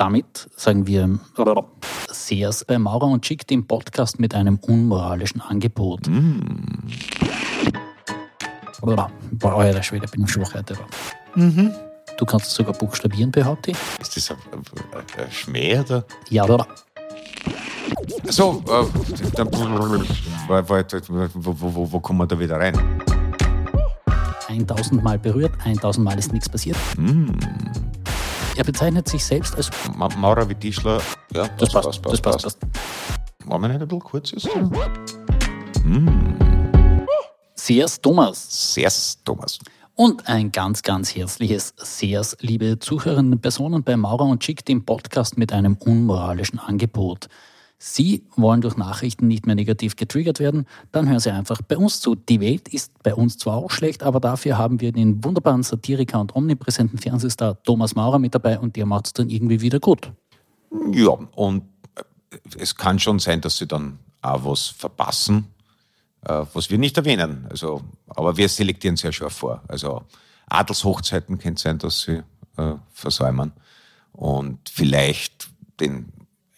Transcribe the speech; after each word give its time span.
damit 0.00 0.48
sagen 0.56 0.86
wir 0.86 1.18
Sears 2.10 2.64
bei 2.64 2.78
Maurer 2.78 3.08
und 3.08 3.26
Schick 3.26 3.46
den 3.46 3.66
Podcast 3.66 4.18
mit 4.18 4.34
einem 4.34 4.56
unmoralischen 4.56 5.42
Angebot. 5.42 6.08
Mm. 6.08 6.88
Boah, 8.80 9.10
alter 9.42 9.82
Schwede, 9.82 10.08
bin 10.08 10.24
ich 10.24 10.30
schwach 10.30 10.54
heute. 10.54 10.74
Mhm. 11.34 11.72
Du 12.16 12.24
kannst 12.24 12.46
es 12.46 12.54
sogar 12.54 12.72
buchstabieren, 12.72 13.30
behaupte 13.30 13.72
ich. 13.72 13.76
Ist 14.00 14.16
das 14.16 14.30
ein, 14.30 14.38
ein, 14.52 15.22
ein 15.22 15.30
Schmäh 15.30 15.78
oder? 15.78 16.02
Ja, 16.30 16.44
oder? 16.44 16.66
So, 18.24 18.64
äh, 18.68 18.86
dann, 19.34 19.48
wo, 19.52 21.60
wo, 21.60 21.74
wo, 21.74 21.92
wo 21.92 22.00
kommen 22.00 22.20
wir 22.20 22.26
da 22.26 22.38
wieder 22.38 22.56
rein? 22.56 23.02
1000 24.48 25.04
Mal 25.04 25.18
berührt, 25.18 25.52
1000 25.62 26.02
Mal 26.02 26.18
ist 26.18 26.32
nichts 26.32 26.48
passiert. 26.48 26.78
Mm. 26.96 27.32
Er 28.60 28.64
bezeichnet 28.64 29.08
sich 29.08 29.24
selbst 29.24 29.56
als. 29.56 29.70
Ma 29.96 30.06
Maurer 30.18 30.46
wie 30.46 30.54
Tischler. 30.54 31.00
Ja, 31.32 31.48
Das 31.56 31.72
passt, 31.72 31.86
das 32.04 32.20
passt, 32.20 32.42
passt. 32.42 32.58
War 33.46 33.58
mir 33.58 33.68
nicht 33.68 33.80
ein 33.80 33.88
bisschen 33.88 34.04
kurz 34.04 34.32
jetzt? 34.32 34.50
Sears 37.54 37.98
Thomas. 38.02 38.74
Sehr, 38.74 38.92
Thomas. 39.24 39.60
Und 39.94 40.28
ein 40.28 40.52
ganz, 40.52 40.82
ganz 40.82 41.16
herzliches 41.16 41.72
Sears, 41.78 42.36
liebe 42.40 42.78
Zuhörerinnen 42.78 43.32
und 43.32 43.40
Personen 43.40 43.82
bei 43.82 43.96
Maurer 43.96 44.26
und 44.26 44.44
Schick, 44.44 44.62
dem 44.66 44.84
Podcast 44.84 45.38
mit 45.38 45.54
einem 45.54 45.76
unmoralischen 45.76 46.58
Angebot. 46.58 47.28
Sie 47.82 48.26
wollen 48.36 48.60
durch 48.60 48.76
Nachrichten 48.76 49.26
nicht 49.26 49.46
mehr 49.46 49.54
negativ 49.54 49.96
getriggert 49.96 50.38
werden, 50.38 50.66
dann 50.92 51.08
hören 51.08 51.18
Sie 51.18 51.32
einfach 51.32 51.62
bei 51.62 51.78
uns 51.78 51.98
zu. 52.00 52.14
Die 52.14 52.38
Welt 52.38 52.68
ist 52.68 53.02
bei 53.02 53.14
uns 53.14 53.38
zwar 53.38 53.56
auch 53.56 53.70
schlecht, 53.70 54.02
aber 54.02 54.20
dafür 54.20 54.58
haben 54.58 54.82
wir 54.82 54.92
den 54.92 55.24
wunderbaren 55.24 55.62
Satiriker 55.62 56.20
und 56.20 56.36
omnipräsenten 56.36 56.98
Fernsehstar 56.98 57.62
Thomas 57.62 57.94
Maurer 57.94 58.18
mit 58.18 58.34
dabei 58.34 58.58
und 58.58 58.76
der 58.76 58.84
macht 58.84 59.06
es 59.06 59.12
dann 59.14 59.30
irgendwie 59.30 59.62
wieder 59.62 59.80
gut. 59.80 60.12
Ja, 60.92 61.12
und 61.34 61.62
äh, 61.94 62.36
es 62.58 62.74
kann 62.74 62.98
schon 62.98 63.18
sein, 63.18 63.40
dass 63.40 63.56
sie 63.56 63.66
dann 63.66 63.98
auch 64.20 64.44
was 64.44 64.66
verpassen, 64.66 65.46
äh, 66.26 66.44
was 66.52 66.68
wir 66.68 66.76
nicht 66.76 66.98
erwähnen. 66.98 67.46
Also, 67.48 67.80
aber 68.08 68.36
wir 68.36 68.50
selektieren 68.50 68.98
sehr 68.98 69.12
scharf 69.12 69.32
vor. 69.32 69.62
Also 69.68 70.02
Adelshochzeiten 70.50 71.38
könnte 71.38 71.62
sein, 71.62 71.78
dass 71.78 72.02
sie 72.02 72.22
äh, 72.58 72.74
versäumen. 72.92 73.52
Und 74.12 74.68
vielleicht 74.68 75.48
den 75.80 76.12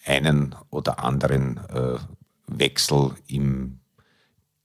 einen 0.05 0.55
oder 0.71 1.03
anderen 1.05 1.59
äh, 1.69 1.99
Wechsel 2.47 3.13
im, 3.27 3.79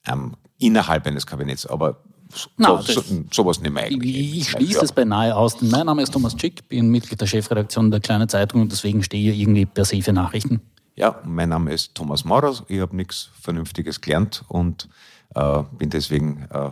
ähm, 0.05 0.35
innerhalb 0.57 1.05
eines 1.05 1.25
Kabinetts. 1.25 1.65
Aber 1.65 1.97
so, 2.33 2.49
so, 2.81 3.01
sowas 3.31 3.61
nehmen 3.61 3.75
wir 3.77 3.83
eigentlich. 3.83 4.15
Ich, 4.15 4.37
ich 4.41 4.49
schließe 4.49 4.73
Ja. 4.79 4.83
es 4.83 4.91
beinahe 4.91 5.35
aus. 5.35 5.61
Mein 5.61 5.85
Name 5.85 6.01
ist 6.01 6.11
Thomas 6.11 6.35
Schick, 6.39 6.67
bin 6.67 6.89
Mitglied 6.89 7.21
der 7.21 7.27
Chefredaktion 7.27 7.89
der 7.91 7.99
Kleinen 8.01 8.27
Zeitung 8.27 8.61
und 8.61 8.71
deswegen 8.71 9.01
stehe 9.03 9.31
ich 9.31 9.39
irgendwie 9.39 9.65
per 9.65 9.85
se 9.85 10.01
für 10.01 10.11
Nachrichten. 10.13 10.61
Ja, 10.95 11.21
mein 11.23 11.49
Name 11.49 11.71
ist 11.73 11.93
Thomas 11.95 12.25
Maurer. 12.25 12.53
Ich 12.67 12.79
habe 12.81 12.95
nichts 12.95 13.29
Vernünftiges 13.39 14.01
gelernt 14.01 14.43
und 14.47 14.89
äh, 15.35 15.63
bin 15.77 15.89
deswegen 15.89 16.47
äh, 16.51 16.69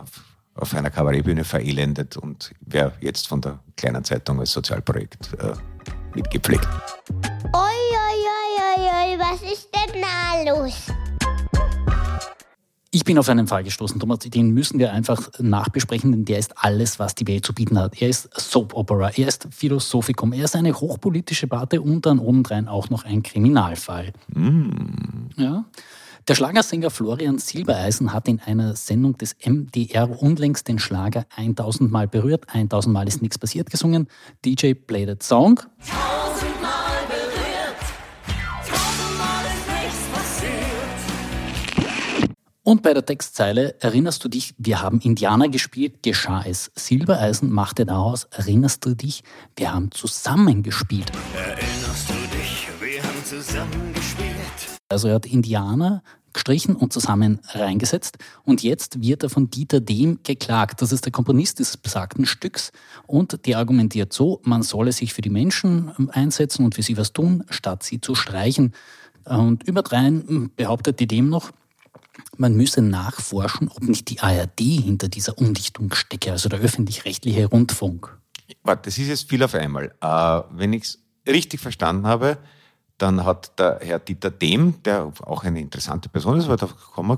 auf 0.56 0.74
einer 0.74 0.90
Kabarettbühne 0.90 1.44
verelendet 1.44 2.16
und 2.16 2.52
werde 2.60 2.96
jetzt 3.00 3.28
von 3.28 3.40
der 3.40 3.60
kleinen 3.76 4.02
Zeitung 4.04 4.40
als 4.40 4.52
Sozialprojekt 4.52 5.32
äh, 5.38 5.52
mitgepflegt. 6.14 6.66
Oi, 7.52 7.60
oi, 7.62 8.05
was 9.18 9.42
ist 9.42 9.68
denn 9.74 10.02
da 10.02 10.52
los? 10.52 10.74
Ich 12.90 13.04
bin 13.04 13.18
auf 13.18 13.28
einen 13.28 13.46
Fall 13.46 13.62
gestoßen, 13.62 14.00
Thomas, 14.00 14.20
den 14.20 14.50
müssen 14.50 14.78
wir 14.78 14.92
einfach 14.92 15.30
nachbesprechen, 15.38 16.12
denn 16.12 16.24
der 16.24 16.38
ist 16.38 16.54
alles, 16.56 16.98
was 16.98 17.14
die 17.14 17.26
Welt 17.26 17.44
zu 17.44 17.52
bieten 17.52 17.78
hat. 17.78 18.00
Er 18.00 18.08
ist 18.08 18.28
Soap 18.38 18.74
Opera, 18.74 19.10
er 19.10 19.28
ist 19.28 19.48
Philosophikum, 19.50 20.32
er 20.32 20.44
ist 20.44 20.56
eine 20.56 20.72
hochpolitische 20.72 21.46
Barte 21.46 21.82
und 21.82 22.06
dann 22.06 22.18
obendrein 22.18 22.68
auch 22.68 22.88
noch 22.88 23.04
ein 23.04 23.22
Kriminalfall. 23.22 24.12
Ja. 25.36 25.66
Der 26.28 26.34
Schlagersänger 26.34 26.90
Florian 26.90 27.38
Silbereisen 27.38 28.12
hat 28.12 28.28
in 28.28 28.40
einer 28.40 28.74
Sendung 28.74 29.16
des 29.18 29.36
MDR 29.44 30.20
unlängst 30.20 30.66
den 30.66 30.78
Schlager 30.78 31.26
1000 31.36 31.92
Mal 31.92 32.08
berührt, 32.08 32.46
1000 32.52 32.92
Mal 32.92 33.06
ist 33.06 33.20
nichts 33.20 33.38
passiert 33.38 33.70
gesungen. 33.70 34.08
DJ 34.44 34.72
played 34.72 35.08
that 35.08 35.22
song. 35.22 35.60
Und 42.68 42.82
bei 42.82 42.92
der 42.92 43.06
Textzeile 43.06 43.76
erinnerst 43.80 44.24
du 44.24 44.28
dich, 44.28 44.52
wir 44.58 44.82
haben 44.82 44.98
Indianer 44.98 45.48
gespielt, 45.48 46.02
geschah 46.02 46.42
es. 46.44 46.72
Silbereisen 46.74 47.48
machte 47.48 47.86
daraus, 47.86 48.24
erinnerst 48.32 48.84
du 48.84 48.96
dich, 48.96 49.22
wir 49.54 49.72
haben 49.72 49.92
zusammen 49.92 50.64
gespielt. 50.64 51.12
Erinnerst 51.36 52.10
du 52.10 52.14
dich, 52.36 52.66
wir 52.80 53.00
haben 53.04 53.24
zusammen 53.24 53.92
gespielt? 53.94 54.80
Also 54.88 55.06
er 55.06 55.14
hat 55.14 55.26
Indianer 55.26 56.02
gestrichen 56.32 56.74
und 56.74 56.92
zusammen 56.92 57.38
reingesetzt. 57.50 58.18
Und 58.42 58.64
jetzt 58.64 59.00
wird 59.00 59.22
er 59.22 59.30
von 59.30 59.48
Dieter 59.48 59.78
Dehm 59.78 60.18
geklagt. 60.24 60.82
Das 60.82 60.90
ist 60.90 61.04
der 61.04 61.12
Komponist 61.12 61.60
dieses 61.60 61.76
besagten 61.76 62.26
Stücks. 62.26 62.72
Und 63.06 63.46
der 63.46 63.58
argumentiert 63.58 64.12
so, 64.12 64.40
man 64.42 64.64
solle 64.64 64.90
sich 64.90 65.14
für 65.14 65.22
die 65.22 65.30
Menschen 65.30 65.92
einsetzen 66.10 66.64
und 66.64 66.74
für 66.74 66.82
sie 66.82 66.96
was 66.96 67.12
tun, 67.12 67.44
statt 67.48 67.84
sie 67.84 68.00
zu 68.00 68.16
streichen. 68.16 68.72
Und 69.24 69.62
überdrein 69.62 70.50
behauptet 70.56 70.98
die 70.98 71.06
Dehm 71.06 71.28
noch, 71.28 71.52
man 72.38 72.54
müsse 72.54 72.82
nachforschen, 72.82 73.68
ob 73.68 73.82
nicht 73.82 74.10
die 74.10 74.20
ARD 74.20 74.60
hinter 74.60 75.08
dieser 75.08 75.38
Umdichtung 75.38 75.92
stecke, 75.94 76.32
also 76.32 76.48
der 76.48 76.60
öffentlich-rechtliche 76.60 77.46
Rundfunk. 77.46 78.16
Warte, 78.62 78.82
das 78.90 78.98
ist 78.98 79.08
jetzt 79.08 79.28
viel 79.28 79.42
auf 79.42 79.54
einmal. 79.54 79.94
Äh, 80.00 80.42
wenn 80.56 80.72
ich 80.72 80.82
es 80.84 80.98
richtig 81.26 81.60
verstanden 81.60 82.06
habe, 82.06 82.38
dann 82.98 83.24
hat 83.24 83.58
der 83.58 83.78
Herr 83.82 83.98
Dieter 83.98 84.30
Dehm, 84.30 84.82
der 84.84 85.12
auch 85.24 85.44
eine 85.44 85.60
interessante 85.60 86.08
Person 86.08 86.38
ist, 86.38 86.46
aber 86.46 86.56
da 86.56 86.68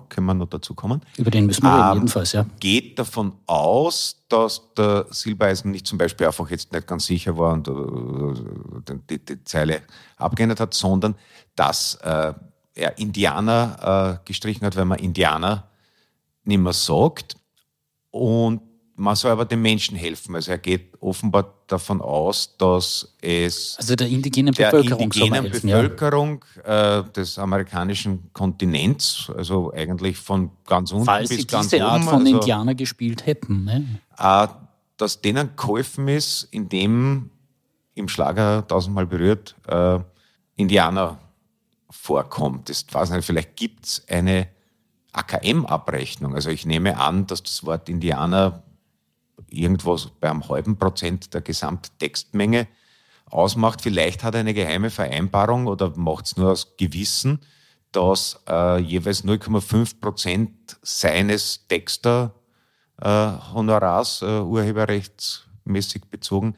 können 0.08 0.26
wir 0.26 0.34
noch 0.34 0.48
dazu 0.48 0.74
kommen, 0.74 1.02
Über 1.16 1.30
den 1.30 1.46
müssen 1.46 1.62
wir 1.62 1.72
reden, 1.72 1.90
Ähm, 1.90 1.94
jedenfalls, 1.98 2.32
ja. 2.32 2.46
geht 2.58 2.98
davon 2.98 3.32
aus, 3.46 4.24
dass 4.28 4.74
der 4.76 5.06
Silbereisen 5.10 5.70
nicht 5.70 5.86
zum 5.86 5.98
Beispiel 5.98 6.26
einfach 6.26 6.50
jetzt 6.50 6.72
nicht 6.72 6.86
ganz 6.86 7.06
sicher 7.06 7.36
war 7.38 7.52
und 7.52 7.68
äh, 7.68 8.98
die, 9.08 9.24
die 9.24 9.44
Zeile 9.44 9.82
abgeändert 10.16 10.58
hat, 10.58 10.74
sondern 10.74 11.14
dass 11.54 11.94
äh, 12.02 12.34
er 12.78 12.98
Indianer 12.98 14.20
äh, 14.22 14.26
gestrichen 14.26 14.64
hat, 14.64 14.76
weil 14.76 14.84
man 14.84 14.98
Indianer 14.98 15.68
nicht 16.44 16.58
mehr 16.58 16.72
sagt. 16.72 17.36
Und 18.10 18.62
man 18.96 19.14
soll 19.14 19.30
aber 19.30 19.44
den 19.44 19.62
Menschen 19.62 19.96
helfen. 19.96 20.34
Also 20.34 20.50
er 20.50 20.58
geht 20.58 21.00
offenbar 21.00 21.54
davon 21.68 22.00
aus, 22.00 22.56
dass 22.56 23.14
es 23.20 23.76
Also 23.78 23.94
der 23.94 24.08
indigenen 24.08 24.54
der 24.54 24.70
Bevölkerung 24.70 25.02
indigenen 25.02 25.44
helfen, 25.44 25.68
ja. 25.68 25.76
Bevölkerung 25.76 26.44
äh, 26.64 27.04
des 27.14 27.38
amerikanischen 27.38 28.32
Kontinents, 28.32 29.30
also 29.36 29.72
eigentlich 29.72 30.16
von 30.16 30.50
ganz 30.66 30.90
unten 30.90 31.04
Falls 31.04 31.28
bis 31.28 31.46
ganz 31.46 31.68
diese 31.68 31.84
Art 31.84 32.00
oben, 32.00 32.08
von 32.08 32.20
also, 32.20 32.38
Indianer 32.38 32.74
gespielt 32.74 33.26
hätten. 33.26 33.64
Ne? 33.64 34.00
äh, 34.18 34.48
dass 34.96 35.20
denen 35.20 35.50
geholfen 35.56 36.08
ist, 36.08 36.48
indem 36.50 37.30
im 37.94 38.08
Schlager 38.08 38.66
tausendmal 38.66 39.06
berührt 39.06 39.54
äh, 39.68 40.00
Indianer 40.56 41.18
vorkommt. 41.90 42.68
Das 42.68 42.86
weiß 42.90 43.10
nicht, 43.10 43.24
vielleicht 43.24 43.56
gibt 43.56 43.86
es 43.86 44.08
eine 44.08 44.48
AKM-Abrechnung. 45.12 46.34
Also 46.34 46.50
ich 46.50 46.66
nehme 46.66 46.98
an, 46.98 47.26
dass 47.26 47.42
das 47.42 47.64
Wort 47.64 47.88
Indianer 47.88 48.62
irgendwas 49.50 50.08
bei 50.20 50.30
einem 50.30 50.48
halben 50.48 50.78
Prozent 50.78 51.32
der 51.34 51.40
Gesamttextmenge 51.40 52.68
ausmacht. 53.26 53.82
Vielleicht 53.82 54.24
hat 54.24 54.34
er 54.34 54.40
eine 54.40 54.54
geheime 54.54 54.90
Vereinbarung 54.90 55.66
oder 55.66 55.92
macht 55.96 56.26
es 56.26 56.36
nur 56.36 56.52
aus 56.52 56.76
Gewissen, 56.76 57.40
dass 57.92 58.40
äh, 58.48 58.78
jeweils 58.78 59.24
0,5 59.24 60.00
Prozent 60.00 60.76
seines 60.82 61.66
Texter 61.68 62.34
äh, 63.00 63.30
Honorars, 63.54 64.22
äh, 64.22 64.40
urheberrechtsmäßig 64.40 66.04
bezogen, 66.10 66.56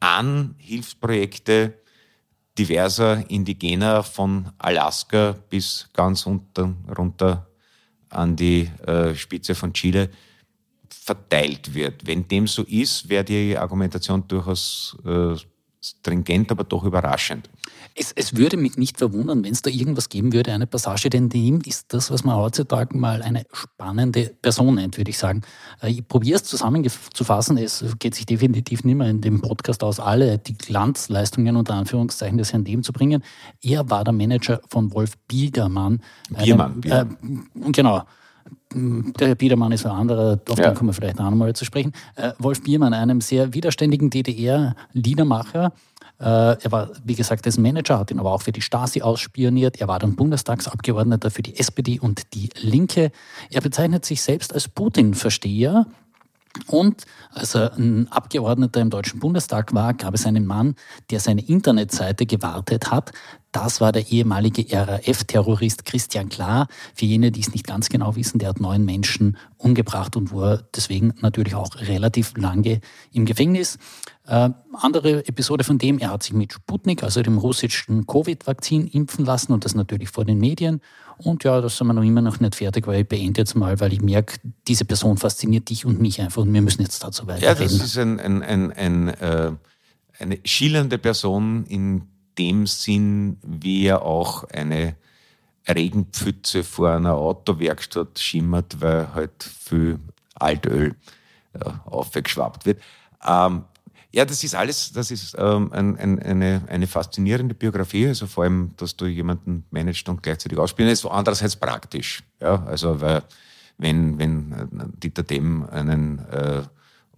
an 0.00 0.54
Hilfsprojekte 0.58 1.78
diverser 2.58 3.28
Indigener 3.30 4.02
von 4.02 4.50
Alaska 4.58 5.36
bis 5.50 5.88
ganz 5.92 6.26
unten 6.26 6.76
runter 6.96 7.46
an 8.08 8.36
die 8.36 8.70
äh, 8.86 9.14
Spitze 9.14 9.54
von 9.54 9.72
Chile 9.72 10.10
verteilt 10.88 11.74
wird. 11.74 12.06
Wenn 12.06 12.26
dem 12.26 12.46
so 12.46 12.62
ist, 12.62 13.08
wäre 13.08 13.24
die 13.24 13.56
Argumentation 13.56 14.26
durchaus 14.26 14.96
äh, 15.04 15.34
stringent, 15.82 16.50
aber 16.50 16.64
doch 16.64 16.84
überraschend. 16.84 17.48
Es, 17.98 18.12
es 18.14 18.36
würde 18.36 18.58
mich 18.58 18.76
nicht 18.76 18.98
verwundern, 18.98 19.42
wenn 19.42 19.52
es 19.52 19.62
da 19.62 19.70
irgendwas 19.70 20.10
geben 20.10 20.34
würde, 20.34 20.52
eine 20.52 20.66
Passage, 20.66 21.08
denn 21.08 21.30
dem 21.30 21.62
ist 21.64 21.94
das, 21.94 22.10
was 22.10 22.24
man 22.24 22.36
heutzutage 22.36 22.96
mal 22.96 23.22
eine 23.22 23.44
spannende 23.52 24.34
Person 24.42 24.74
nennt, 24.74 24.98
würde 24.98 25.10
ich 25.10 25.16
sagen. 25.18 25.40
Äh, 25.80 25.90
Ich 25.90 26.06
probiere 26.06 26.36
es 26.36 26.44
zusammenzufassen. 26.44 27.56
Es 27.56 27.82
geht 27.98 28.14
sich 28.14 28.26
definitiv 28.26 28.84
nicht 28.84 28.96
mehr 28.96 29.08
in 29.08 29.22
dem 29.22 29.40
Podcast 29.40 29.82
aus, 29.82 29.98
alle 29.98 30.36
die 30.38 30.58
Glanzleistungen 30.58 31.56
unter 31.56 31.72
Anführungszeichen 31.74 32.36
des 32.36 32.52
Herrn 32.52 32.64
Dem 32.64 32.82
zu 32.82 32.92
bringen. 32.92 33.22
Er 33.62 33.88
war 33.88 34.04
der 34.04 34.12
Manager 34.12 34.60
von 34.68 34.92
Wolf 34.92 35.16
Biedermann. 35.26 36.00
Biermann, 36.28 36.82
Einem, 36.84 37.46
Äh, 37.54 37.70
genau. 37.72 38.02
Der 38.74 39.28
Herr 39.28 39.34
Biedermann 39.34 39.72
ist 39.72 39.86
ein 39.86 39.92
anderer, 39.92 40.38
auf 40.48 40.58
Ja. 40.58 40.66
den 40.68 40.74
kommen 40.74 40.90
wir 40.90 40.94
vielleicht 40.94 41.18
noch 41.18 41.26
einmal 41.26 41.54
zu 41.54 41.64
sprechen. 41.64 41.92
Äh, 42.14 42.32
Wolf 42.38 42.62
Biermann, 42.62 42.92
einem 42.94 43.20
sehr 43.20 43.54
widerständigen 43.54 44.10
DDR-Liedermacher, 44.10 45.66
Äh, 45.66 45.70
er 46.18 46.72
war, 46.72 46.90
wie 47.04 47.14
gesagt, 47.14 47.44
dessen 47.44 47.62
Manager, 47.62 47.98
hat 47.98 48.10
ihn 48.10 48.18
aber 48.18 48.32
auch 48.32 48.42
für 48.42 48.52
die 48.52 48.62
Stasi 48.62 49.02
ausspioniert. 49.02 49.80
Er 49.80 49.88
war 49.88 49.98
dann 49.98 50.16
Bundestagsabgeordneter 50.16 51.30
für 51.30 51.42
die 51.42 51.58
SPD 51.58 52.00
und 52.00 52.34
die 52.34 52.48
Linke. 52.60 53.10
Er 53.50 53.60
bezeichnet 53.60 54.04
sich 54.04 54.22
selbst 54.22 54.54
als 54.54 54.68
Putin-Versteher. 54.68 55.86
Und 56.68 57.04
als 57.32 57.54
er 57.54 57.76
ein 57.76 58.10
Abgeordneter 58.10 58.80
im 58.80 58.88
Deutschen 58.88 59.20
Bundestag 59.20 59.74
war, 59.74 59.92
gab 59.92 60.14
es 60.14 60.26
einen 60.26 60.46
Mann, 60.46 60.74
der 61.10 61.20
seine 61.20 61.42
Internetseite 61.46 62.24
gewartet 62.24 62.90
hat. 62.90 63.12
Das 63.56 63.80
war 63.80 63.90
der 63.90 64.12
ehemalige 64.12 64.66
RAF-Terrorist 64.70 65.86
Christian 65.86 66.28
Klar. 66.28 66.68
Für 66.94 67.06
jene, 67.06 67.30
die 67.30 67.40
es 67.40 67.54
nicht 67.54 67.66
ganz 67.66 67.88
genau 67.88 68.14
wissen, 68.14 68.38
der 68.38 68.50
hat 68.50 68.60
neun 68.60 68.84
Menschen 68.84 69.38
umgebracht 69.56 70.14
und 70.14 70.30
war 70.30 70.62
deswegen 70.76 71.14
natürlich 71.22 71.54
auch 71.54 71.74
relativ 71.76 72.36
lange 72.36 72.82
im 73.12 73.24
Gefängnis. 73.24 73.78
Äh, 74.26 74.50
andere 74.74 75.26
Episode 75.26 75.64
von 75.64 75.78
dem, 75.78 75.98
er 75.98 76.10
hat 76.10 76.22
sich 76.22 76.34
mit 76.34 76.52
Sputnik, 76.52 77.02
also 77.02 77.22
dem 77.22 77.38
russischen 77.38 78.06
Covid-Vakzin, 78.06 78.88
impfen 78.88 79.24
lassen 79.24 79.54
und 79.54 79.64
das 79.64 79.74
natürlich 79.74 80.10
vor 80.10 80.26
den 80.26 80.36
Medien. 80.36 80.82
Und 81.16 81.42
ja, 81.44 81.62
das 81.62 81.78
sind 81.78 81.86
wir 81.86 81.94
noch 81.94 82.02
immer 82.02 82.20
noch 82.20 82.40
nicht 82.40 82.56
fertig, 82.56 82.86
weil 82.86 83.00
ich 83.00 83.08
beende 83.08 83.40
jetzt 83.40 83.54
mal, 83.54 83.80
weil 83.80 83.94
ich 83.94 84.02
merke, 84.02 84.38
diese 84.68 84.84
Person 84.84 85.16
fasziniert 85.16 85.70
dich 85.70 85.86
und 85.86 85.98
mich 85.98 86.20
einfach 86.20 86.42
und 86.42 86.52
wir 86.52 86.60
müssen 86.60 86.82
jetzt 86.82 87.02
dazu 87.02 87.26
weiterreden. 87.26 87.46
Ja, 87.46 87.54
das 87.54 87.72
ist 87.72 87.96
ein, 87.96 88.20
ein, 88.20 88.42
ein, 88.72 89.08
äh, 89.08 89.52
eine 90.18 90.38
schillernde 90.44 90.98
Person 90.98 91.64
in 91.64 92.02
dem 92.38 92.66
Sinn, 92.66 93.38
wie 93.42 93.86
er 93.86 94.02
auch 94.02 94.44
eine 94.44 94.96
Regenpfütze 95.68 96.62
vor 96.62 96.90
einer 96.90 97.14
Autowerkstatt 97.14 98.18
schimmert, 98.18 98.80
weil 98.80 99.12
halt 99.14 99.42
viel 99.42 99.98
Altöl 100.34 100.94
äh, 101.54 101.70
aufgeschwappt 101.86 102.66
wird. 102.66 102.80
Ähm, 103.26 103.64
ja, 104.12 104.24
das 104.24 104.42
ist 104.44 104.54
alles, 104.54 104.92
das 104.92 105.10
ist 105.10 105.36
ähm, 105.38 105.72
ein, 105.72 105.98
ein, 105.98 106.18
eine, 106.22 106.62
eine 106.68 106.86
faszinierende 106.86 107.54
Biografie, 107.54 108.06
also 108.06 108.26
vor 108.26 108.44
allem, 108.44 108.70
dass 108.76 108.96
du 108.96 109.06
jemanden 109.06 109.64
managst 109.70 110.08
und 110.08 110.22
gleichzeitig 110.22 110.58
ausspielst, 110.58 111.04
ist 111.04 111.10
andererseits 111.10 111.56
praktisch. 111.56 112.22
Ja, 112.40 112.64
also, 112.64 113.00
weil, 113.00 113.22
wenn, 113.78 114.18
wenn 114.18 114.52
äh, 114.52 114.98
Dieter 115.02 115.22
Demm 115.22 115.68
einen 115.68 116.20
äh, 116.30 116.62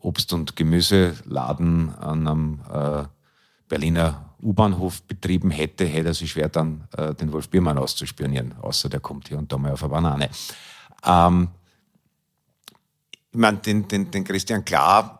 Obst- 0.01 0.33
und 0.33 0.57
Gemüseladen 0.57 1.95
an 1.95 2.27
einem 2.27 2.61
äh, 2.73 3.05
Berliner 3.69 4.28
U-Bahnhof 4.43 5.03
betrieben 5.03 5.51
hätte, 5.51 5.85
hätte 5.85 6.09
er 6.09 6.15
sich 6.15 6.31
schwer 6.31 6.49
dann 6.49 6.87
äh, 6.97 7.15
den 7.15 7.33
Wolf 7.33 7.49
Biermann 7.49 7.79
auszuspionieren, 7.79 8.55
außer 8.61 8.89
der 8.89 9.01
kommt 9.01 9.29
hier 9.29 9.39
und 9.39 9.51
da 9.53 9.59
mal 9.59 9.73
auf 9.73 9.83
eine 9.83 9.91
Banane. 9.91 10.31
Ähm, 11.05 11.49
ich 13.31 13.39
meine, 13.39 13.59
den, 13.59 13.89
den, 13.89 14.11
den 14.11 14.25
Christian 14.25 14.65
Klar 14.65 15.18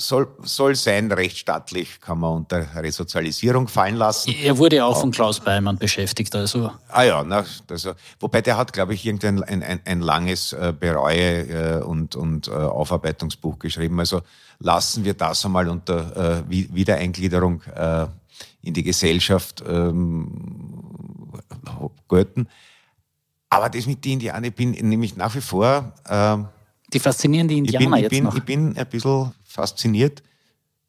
soll, 0.00 0.28
soll 0.42 0.74
sein, 0.76 1.10
rechtsstaatlich 1.10 2.00
kann 2.00 2.20
man 2.20 2.36
unter 2.36 2.64
Resozialisierung 2.76 3.68
fallen 3.68 3.96
lassen. 3.96 4.32
Er 4.42 4.56
wurde 4.56 4.84
auch 4.84 5.00
von 5.00 5.10
Klaus 5.10 5.40
Beimann 5.40 5.76
beschäftigt, 5.76 6.34
also. 6.34 6.70
Ah 6.88 7.02
ja, 7.02 7.24
na, 7.24 7.44
also, 7.68 7.92
wobei 8.20 8.40
der 8.40 8.56
hat, 8.56 8.72
glaube 8.72 8.94
ich, 8.94 9.04
irgendein 9.04 9.42
ein, 9.42 9.62
ein, 9.62 9.80
ein 9.84 10.00
langes 10.00 10.52
äh, 10.52 10.72
Bereue- 10.78 11.80
äh, 11.80 11.82
und, 11.82 12.14
und 12.14 12.48
äh, 12.48 12.52
Aufarbeitungsbuch 12.52 13.58
geschrieben. 13.58 13.98
Also 13.98 14.22
lassen 14.60 15.04
wir 15.04 15.14
das 15.14 15.44
einmal 15.44 15.68
unter 15.68 16.38
äh, 16.38 16.48
Wiedereingliederung 16.48 17.62
äh, 17.74 18.06
in 18.62 18.74
die 18.74 18.84
Gesellschaft 18.84 19.62
ähm, 19.66 21.32
gelten. 22.08 22.48
Aber 23.50 23.68
das 23.68 23.86
mit 23.86 24.04
den 24.04 24.12
Indianern, 24.12 24.44
ich 24.44 24.54
bin 24.54 24.70
nämlich 24.70 25.16
nach 25.16 25.34
wie 25.34 25.40
vor 25.40 25.92
äh, 26.08 26.36
die 26.92 27.00
faszinierende 27.00 27.54
Indianer 27.54 27.98
ich 27.98 28.08
bin, 28.08 28.08
ich 28.08 28.08
bin, 28.08 28.18
jetzt 28.18 28.24
noch. 28.24 28.36
Ich 28.36 28.44
bin 28.44 28.76
ein 28.76 28.86
bisschen 28.86 29.32
fasziniert. 29.48 30.22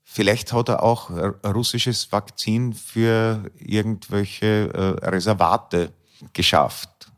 Vielleicht 0.03 0.53
hat 0.53 0.69
er 0.69 0.83
auch 0.83 1.09
russisches 1.45 2.11
Vakzin 2.11 2.73
für 2.73 3.49
irgendwelche 3.57 4.73
äh, 4.73 5.07
Reservate 5.07 5.93
geschafft. 6.33 7.11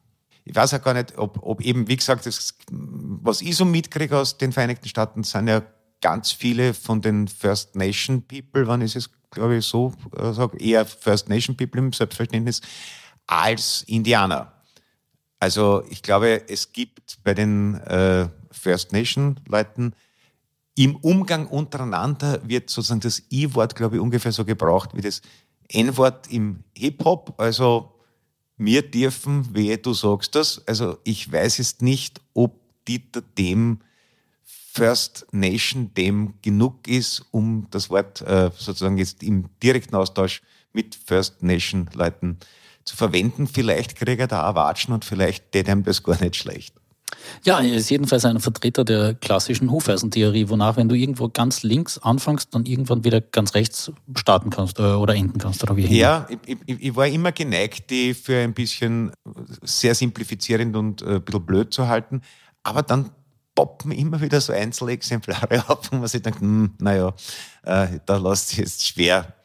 Ich 0.43 0.55
weiß 0.55 0.73
auch 0.73 0.81
gar 0.81 0.93
nicht, 0.93 1.17
ob, 1.17 1.39
ob 1.41 1.61
eben, 1.61 1.88
wie 1.88 1.95
gesagt, 1.95 2.25
das, 2.25 2.55
was 2.69 3.41
ich 3.41 3.55
so 3.55 3.65
mitkriege 3.65 4.17
aus 4.17 4.38
den 4.38 4.51
Vereinigten 4.51 4.89
Staaten, 4.89 5.23
sind 5.23 5.47
ja 5.47 5.61
ganz 6.01 6.31
viele 6.31 6.73
von 6.73 7.01
den 7.01 7.27
First 7.27 7.75
Nation 7.75 8.23
People, 8.23 8.67
wann 8.67 8.81
ist 8.81 8.95
es, 8.95 9.09
glaube 9.29 9.57
ich, 9.57 9.65
so 9.65 9.94
äh, 10.17 10.33
sage, 10.33 10.57
eher 10.57 10.85
First 10.85 11.29
Nation 11.29 11.55
People 11.55 11.79
im 11.79 11.94
Selbstverständnis, 11.94 12.61
als 13.27 13.83
Indianer. 13.83 14.51
Also 15.39 15.83
ich 15.89 16.03
glaube, 16.03 16.49
es 16.49 16.71
gibt 16.71 17.23
bei 17.23 17.33
den 17.33 17.75
äh, 17.75 18.27
First 18.51 18.91
Nation 18.91 19.39
Leuten 19.47 19.94
im 20.83 20.95
Umgang 20.95 21.45
untereinander 21.45 22.42
wird 22.44 22.72
sozusagen 22.72 23.01
das 23.01 23.22
I-Wort, 23.31 23.75
glaube 23.75 23.98
ich, 23.98 24.01
ungefähr 24.01 24.31
so 24.31 24.44
gebraucht 24.44 24.95
wie 24.95 25.01
das 25.01 25.22
N-Wort 25.68 26.31
im 26.31 26.63
Hip-Hop. 26.75 27.36
Also 27.39 27.94
wir 28.57 28.81
dürfen, 28.81 29.54
wehe, 29.54 29.78
du 29.78 29.94
sagst 29.94 30.33
das. 30.33 30.68
Also 30.68 30.98
ich 31.04 31.31
weiß 31.31 31.60
jetzt 31.60 31.83
nicht, 31.83 32.19
ob 32.33 32.60
Dieter 32.88 33.22
dem 33.22 33.81
First 34.74 35.28
Nation 35.31 35.94
dem 35.94 36.33
genug 36.42 36.88
ist, 36.88 37.25
um 37.30 37.68
das 37.69 37.92
Wort 37.92 38.22
äh, 38.22 38.50
sozusagen 38.57 38.98
jetzt 38.98 39.22
im 39.22 39.50
direkten 39.62 39.95
Austausch 39.95 40.42
mit 40.74 40.95
First 40.95 41.44
Nation 41.44 41.92
Leuten 41.94 42.39
zu 42.86 42.95
verwenden. 42.95 43.45
Vielleicht 43.45 43.98
kriegt 43.98 44.19
er 44.19 44.28
da 44.28 44.50
auch 44.50 44.56
Watschen 44.56 44.95
und 44.95 45.06
vielleicht 45.06 45.51
tät 45.51 45.68
ihm 45.68 45.83
das 45.83 46.01
gar 46.01 46.19
nicht 46.19 46.38
schlecht. 46.38 46.81
Ja, 47.43 47.59
er 47.59 47.73
ist 47.73 47.89
jedenfalls 47.89 48.25
ein 48.25 48.39
Vertreter 48.39 48.83
der 48.83 49.13
klassischen 49.15 49.71
Hufeisentheorie, 49.71 50.49
wonach, 50.49 50.77
wenn 50.77 50.89
du 50.89 50.95
irgendwo 50.95 51.29
ganz 51.29 51.63
links 51.63 51.97
anfängst, 51.97 52.53
dann 52.53 52.65
irgendwann 52.65 53.03
wieder 53.03 53.21
ganz 53.21 53.53
rechts 53.53 53.91
starten 54.15 54.49
kannst 54.49 54.79
äh, 54.79 54.83
oder 54.83 55.15
enden 55.15 55.39
kannst. 55.39 55.63
Oder 55.63 55.75
wie 55.77 55.85
ja, 55.87 56.27
ich, 56.29 56.57
ich, 56.65 56.81
ich, 56.81 56.95
war 56.95 57.07
immer 57.07 57.31
geneigt, 57.31 57.89
die 57.89 58.13
für 58.13 58.37
ein 58.37 58.53
bisschen 58.53 59.11
sehr 59.61 59.95
simplifizierend 59.95 60.75
und 60.75 61.01
äh, 61.01 61.15
ein 61.15 61.23
bisschen 61.23 61.45
blöd 61.45 61.73
zu 61.73 61.87
halten, 61.87 62.21
aber 62.63 62.83
dann 62.83 63.11
poppen 63.55 63.91
immer 63.91 64.21
wieder 64.21 64.39
so 64.41 64.53
Einzelexemplare 64.53 65.63
auf, 65.69 65.91
wo 65.91 65.97
man 65.97 66.07
sich 66.07 66.21
denkt, 66.21 66.41
hm, 66.41 66.75
naja, 66.79 67.13
äh, 67.63 67.99
da 68.05 68.17
lässt 68.17 68.49
sich 68.49 68.59
jetzt 68.59 68.85
schwer, 68.85 69.35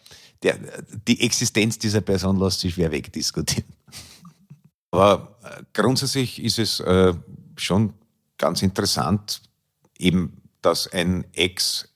der, 0.43 0.59
die 1.07 1.21
Existenz 1.23 1.79
dieser 1.79 2.01
Person 2.01 2.39
lässt 2.39 2.61
sich 2.61 2.75
schwer 2.75 2.93
wegdiskutieren. 2.93 3.76
Aber 4.97 5.37
äh, 5.43 5.63
grundsätzlich 5.75 6.43
ist 6.43 6.59
es 6.59 6.81
äh, 6.81 7.13
schon 7.57 7.93
ganz 8.39 8.63
interessant, 8.63 9.43
eben, 9.99 10.41
dass 10.63 10.91
ein 10.91 11.27
Ex-SEDler 11.35 11.87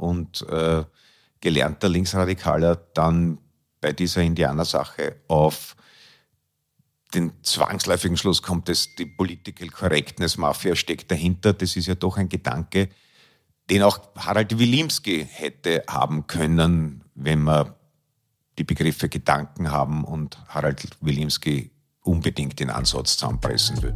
und 0.00 0.42
äh, 0.42 0.84
gelernter 1.40 1.88
Linksradikaler 1.88 2.76
dann 2.94 3.38
bei 3.80 3.92
dieser 3.92 4.20
Indianersache 4.22 5.16
auf 5.28 5.76
den 7.14 7.32
zwangsläufigen 7.42 8.18
Schluss 8.18 8.42
kommt, 8.42 8.68
dass 8.68 8.94
die 8.96 9.06
Political 9.06 9.68
Correctness 9.68 10.36
Mafia 10.36 10.76
steckt 10.76 11.10
dahinter. 11.10 11.54
Das 11.54 11.74
ist 11.74 11.86
ja 11.86 11.94
doch 11.94 12.18
ein 12.18 12.28
Gedanke, 12.28 12.90
den 13.70 13.82
auch 13.82 14.00
Harald 14.14 14.58
Wilimski 14.58 15.26
hätte 15.30 15.84
haben 15.88 16.26
können, 16.26 17.02
wenn 17.14 17.40
man 17.42 17.72
die 18.58 18.64
Begriffe 18.64 19.08
Gedanken 19.08 19.70
haben 19.70 20.04
und 20.04 20.38
Harald 20.48 20.88
Wilimski 21.00 21.70
unbedingt 22.02 22.58
den 22.58 22.70
Ansatz 22.70 23.16
zusammenpressen 23.16 23.82
will. 23.82 23.92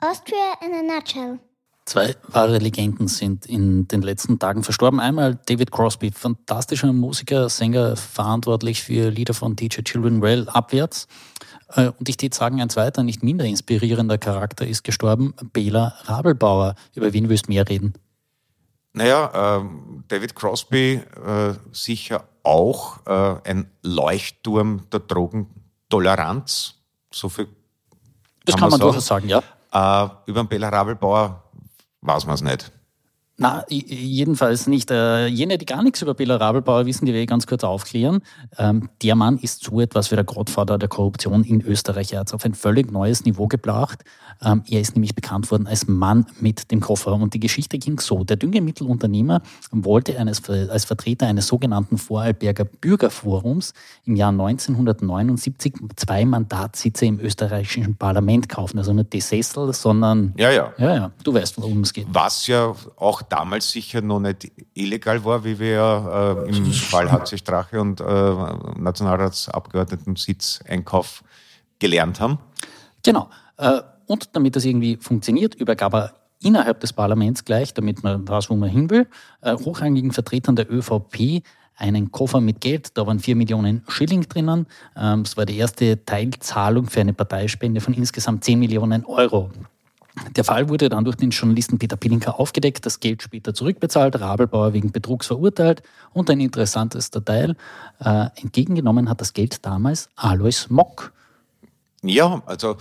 Austria 0.00 0.54
in 0.64 0.72
a 0.74 0.96
nutshell. 0.96 1.38
Zwei 1.84 2.14
wahre 2.28 2.58
Legenden 2.58 3.08
sind 3.08 3.44
in 3.44 3.88
den 3.88 4.02
letzten 4.02 4.38
Tagen 4.38 4.62
verstorben. 4.62 5.00
Einmal 5.00 5.38
David 5.46 5.72
Crosby, 5.72 6.12
fantastischer 6.12 6.92
Musiker, 6.92 7.48
Sänger, 7.48 7.96
verantwortlich 7.96 8.82
für 8.82 9.10
Lieder 9.10 9.34
von 9.34 9.56
DJ 9.56 9.82
Children 9.82 10.22
Well 10.22 10.48
abwärts. 10.48 11.08
Äh, 11.74 11.90
und 11.98 12.08
ich 12.08 12.22
würde 12.22 12.34
sagen, 12.34 12.60
ein 12.60 12.70
zweiter, 12.70 13.02
nicht 13.02 13.22
minder 13.22 13.44
inspirierender 13.44 14.16
Charakter 14.16 14.66
ist 14.66 14.84
gestorben, 14.84 15.34
Bela 15.52 15.94
Rabelbauer. 16.04 16.76
Über 16.94 17.12
wen 17.12 17.28
willst 17.28 17.48
du 17.48 17.52
mehr 17.52 17.68
reden? 17.68 17.94
Naja, 18.94 19.58
äh, 19.58 19.64
David 20.08 20.34
Crosby 20.34 21.02
äh, 21.26 21.54
sicher 21.72 22.24
auch 22.42 23.06
äh, 23.06 23.48
ein 23.48 23.70
Leuchtturm 23.82 24.88
der 24.92 25.00
Drogentoleranz. 25.00 26.74
So 27.10 27.28
viel 27.28 27.48
das 28.44 28.54
kann, 28.54 28.62
kann 28.62 28.70
man, 28.70 28.80
man 28.80 28.88
durchaus 28.88 29.06
sagen, 29.06 29.28
ja. 29.28 29.38
Äh, 29.72 30.08
über 30.26 30.42
den 30.42 30.48
Bela 30.48 30.68
Rabelbauer 30.68 31.42
weiß 32.00 32.26
man 32.26 32.34
es 32.34 32.42
nicht. 32.42 32.72
Na, 33.42 33.64
jedenfalls 33.68 34.68
nicht. 34.68 34.92
Äh, 34.92 35.26
jene, 35.26 35.58
die 35.58 35.66
gar 35.66 35.82
nichts 35.82 36.00
über 36.00 36.14
Bela 36.14 36.36
Rabelbauer 36.36 36.86
wissen, 36.86 37.06
die 37.06 37.12
will 37.12 37.22
ich 37.22 37.26
ganz 37.26 37.44
kurz 37.44 37.64
aufklären. 37.64 38.22
Ähm, 38.56 38.88
der 39.02 39.16
Mann 39.16 39.36
ist 39.38 39.64
so 39.64 39.80
etwas 39.80 40.12
wie 40.12 40.14
der 40.14 40.22
Gottvater 40.22 40.78
der 40.78 40.88
Korruption 40.88 41.42
in 41.42 41.60
Österreich. 41.60 42.12
Er 42.12 42.20
hat 42.20 42.28
es 42.28 42.34
auf 42.34 42.44
ein 42.44 42.54
völlig 42.54 42.92
neues 42.92 43.24
Niveau 43.24 43.48
gebracht. 43.48 44.04
Ähm, 44.44 44.62
er 44.70 44.80
ist 44.80 44.94
nämlich 44.94 45.16
bekannt 45.16 45.50
worden 45.50 45.66
als 45.66 45.88
Mann 45.88 46.26
mit 46.38 46.70
dem 46.70 46.78
Koffer. 46.80 47.14
Und 47.14 47.34
die 47.34 47.40
Geschichte 47.40 47.78
ging 47.78 47.98
so. 47.98 48.22
Der 48.22 48.36
Düngemittelunternehmer 48.36 49.42
wollte 49.72 50.16
eines, 50.20 50.48
als 50.48 50.84
Vertreter 50.84 51.26
eines 51.26 51.48
sogenannten 51.48 51.98
Vorarlberger 51.98 52.64
Bürgerforums 52.64 53.74
im 54.04 54.14
Jahr 54.14 54.30
1979 54.30 55.74
zwei 55.96 56.24
Mandatssitze 56.24 57.06
im 57.06 57.18
österreichischen 57.18 57.96
Parlament 57.96 58.48
kaufen. 58.48 58.78
Also 58.78 58.92
nicht 58.92 59.12
die 59.12 59.20
Sessel, 59.20 59.72
sondern... 59.72 60.32
Ja, 60.36 60.52
ja. 60.52 60.72
Ja, 60.78 60.94
ja. 60.94 61.10
Du 61.24 61.34
weißt, 61.34 61.60
worum 61.60 61.80
es 61.80 61.92
geht. 61.92 62.06
Was 62.12 62.46
ja 62.46 62.72
auch 62.96 63.22
damals 63.32 63.70
sicher 63.70 64.02
noch 64.02 64.20
nicht 64.20 64.52
illegal 64.74 65.24
war, 65.24 65.42
wie 65.42 65.58
wir 65.58 65.70
ja 65.72 66.32
äh, 66.44 66.48
im 66.50 66.70
Fall 66.72 67.10
HC 67.10 67.38
Strache 67.38 67.80
und 67.80 68.00
äh, 68.00 68.04
Nationalratsabgeordneten 68.78 70.16
Sitzeinkauf 70.16 71.24
gelernt 71.78 72.20
haben. 72.20 72.38
Genau. 73.02 73.30
Äh, 73.56 73.80
und 74.06 74.36
damit 74.36 74.54
das 74.54 74.66
irgendwie 74.66 74.98
funktioniert, 74.98 75.54
übergab 75.54 75.94
er 75.94 76.14
innerhalb 76.42 76.80
des 76.80 76.92
Parlaments 76.92 77.44
gleich, 77.44 77.72
damit 77.72 78.02
man 78.02 78.28
weiß, 78.28 78.50
wo 78.50 78.56
man 78.56 78.68
hin 78.68 78.90
will, 78.90 79.06
äh, 79.40 79.54
hochrangigen 79.56 80.12
Vertretern 80.12 80.54
der 80.54 80.70
ÖVP 80.70 81.42
einen 81.76 82.12
Koffer 82.12 82.42
mit 82.42 82.60
Geld. 82.60 82.98
Da 82.98 83.06
waren 83.06 83.18
vier 83.18 83.34
Millionen 83.34 83.82
Schilling 83.88 84.28
drinnen. 84.28 84.66
Ähm, 84.94 85.22
es 85.22 85.38
war 85.38 85.46
die 85.46 85.56
erste 85.56 86.04
Teilzahlung 86.04 86.90
für 86.90 87.00
eine 87.00 87.14
Parteispende 87.14 87.80
von 87.80 87.94
insgesamt 87.94 88.44
zehn 88.44 88.58
Millionen 88.58 89.06
Euro. 89.06 89.50
Der 90.36 90.44
Fall 90.44 90.68
wurde 90.68 90.88
dann 90.88 91.04
durch 91.04 91.16
den 91.16 91.30
Journalisten 91.30 91.78
Peter 91.78 91.96
Pilinka 91.96 92.32
aufgedeckt, 92.32 92.84
das 92.84 93.00
Geld 93.00 93.22
später 93.22 93.54
zurückbezahlt, 93.54 94.20
Rabelbauer 94.20 94.74
wegen 94.74 94.92
Betrugs 94.92 95.26
verurteilt 95.26 95.82
und 96.12 96.28
ein 96.28 96.40
interessantes 96.40 97.10
Detail, 97.10 97.56
äh, 98.00 98.26
entgegengenommen 98.36 99.08
hat 99.08 99.20
das 99.20 99.32
Geld 99.32 99.64
damals 99.64 100.10
Alois 100.16 100.66
Mock. 100.68 101.12
Ja, 102.02 102.42
also 102.44 102.76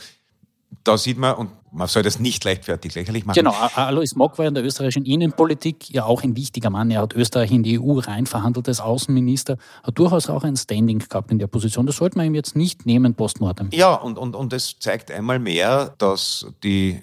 da 0.83 0.97
sieht 0.97 1.17
man, 1.17 1.35
und 1.35 1.51
man 1.71 1.87
soll 1.87 2.03
das 2.03 2.19
nicht 2.19 2.43
leichtfertig 2.43 2.95
lächerlich 2.95 3.25
machen. 3.25 3.35
Genau, 3.35 3.53
Alois 3.75 4.15
Mock 4.15 4.37
war 4.37 4.45
in 4.45 4.53
der 4.53 4.63
österreichischen 4.65 5.05
Innenpolitik 5.05 5.89
ja 5.89 6.03
auch 6.05 6.23
ein 6.23 6.35
wichtiger 6.35 6.69
Mann. 6.69 6.91
Er 6.91 7.01
hat 7.01 7.13
Österreich 7.13 7.51
in 7.51 7.63
die 7.63 7.79
EU 7.79 7.99
rein 7.99 8.25
verhandelt 8.25 8.67
als 8.67 8.81
Außenminister, 8.81 9.57
hat 9.83 9.97
durchaus 9.97 10.29
auch 10.29 10.43
ein 10.43 10.57
Standing 10.57 10.99
gehabt 10.99 11.31
in 11.31 11.39
der 11.39 11.47
Position. 11.47 11.85
Das 11.85 11.97
sollte 11.97 12.17
man 12.17 12.27
ihm 12.27 12.35
jetzt 12.35 12.57
nicht 12.57 12.85
nehmen 12.85 13.13
postmortem. 13.13 13.69
Ja, 13.71 13.93
und, 13.93 14.17
und, 14.17 14.35
und 14.35 14.51
es 14.51 14.79
zeigt 14.79 15.11
einmal 15.11 15.39
mehr, 15.39 15.93
dass 15.97 16.47
die 16.63 17.01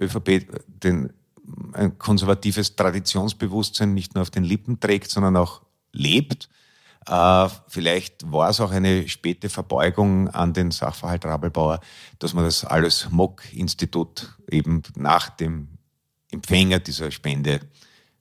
ÖVP 0.00 0.46
den, 0.66 1.12
ein 1.72 1.98
konservatives 1.98 2.76
Traditionsbewusstsein 2.76 3.94
nicht 3.94 4.14
nur 4.14 4.22
auf 4.22 4.30
den 4.30 4.44
Lippen 4.44 4.80
trägt, 4.80 5.10
sondern 5.10 5.36
auch 5.36 5.62
lebt. 5.92 6.48
Äh, 7.08 7.48
vielleicht 7.68 8.30
war 8.30 8.50
es 8.50 8.60
auch 8.60 8.72
eine 8.72 9.08
späte 9.08 9.48
Verbeugung 9.48 10.28
an 10.28 10.52
den 10.52 10.70
Sachverhalt 10.70 11.24
Rabelbauer, 11.24 11.80
dass 12.18 12.34
man 12.34 12.44
das 12.44 12.64
alles 12.64 13.08
Mock-Institut 13.10 14.36
eben 14.50 14.82
nach 14.96 15.30
dem 15.30 15.68
Empfänger 16.32 16.80
dieser 16.80 17.10
Spende 17.10 17.60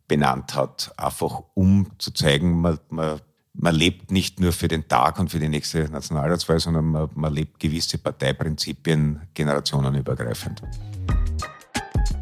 benannt 0.08 0.54
hat, 0.54 0.94
einfach 0.98 1.42
um 1.56 1.90
zu 1.98 2.12
zeigen, 2.12 2.62
man, 2.62 2.80
man, 2.90 3.20
man 3.54 3.74
lebt 3.74 4.12
nicht 4.12 4.40
nur 4.40 4.52
für 4.52 4.68
den 4.68 4.88
Tag 4.88 5.18
und 5.20 5.30
für 5.30 5.40
die 5.40 5.50
nächste 5.50 5.90
Nationalratswahl, 5.90 6.60
sondern 6.60 6.86
man, 6.86 7.10
man 7.16 7.34
lebt 7.34 7.60
gewisse 7.60 7.98
Parteiprinzipien 7.98 9.22
generationenübergreifend. 9.34 10.62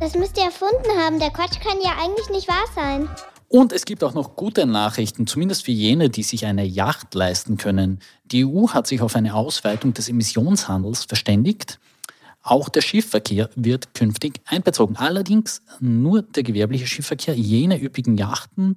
Das 0.04 0.16
müsst 0.16 0.38
ihr 0.38 0.44
erfunden 0.44 1.00
haben. 1.00 1.18
Der 1.18 1.30
Quatsch 1.30 1.62
kann 1.62 1.78
ja 1.82 1.92
eigentlich 1.98 2.30
nicht 2.30 2.50
wahr 2.50 2.66
sein. 2.76 3.08
Und 3.48 3.72
es 3.72 3.86
gibt 3.86 4.04
auch 4.04 4.14
noch 4.14 4.36
gute 4.36 4.66
Nachrichten, 4.66 5.28
zumindest 5.28 5.64
für 5.64 5.72
jene, 5.72 6.10
die 6.10 6.24
sich 6.24 6.46
eine 6.46 6.66
Yacht 6.66 7.16
leisten 7.16 7.56
können. 7.56 8.00
Die 8.26 8.44
EU 8.44 8.68
hat 8.68 8.86
sich 8.86 9.00
auf 9.00 9.16
eine 9.16 9.34
Ausweitung 9.34 9.94
des 9.94 10.10
Emissionshandels 10.10 11.06
verständigt. 11.06 11.80
Auch 12.42 12.68
der 12.68 12.82
Schiffverkehr 12.82 13.50
wird 13.56 13.94
künftig 13.94 14.42
einbezogen. 14.44 14.98
Allerdings 14.98 15.62
nur 15.80 16.22
der 16.22 16.44
gewerbliche 16.44 16.86
Schiffverkehr, 16.86 17.36
jene 17.36 17.82
üppigen 17.82 18.18
Yachten, 18.18 18.76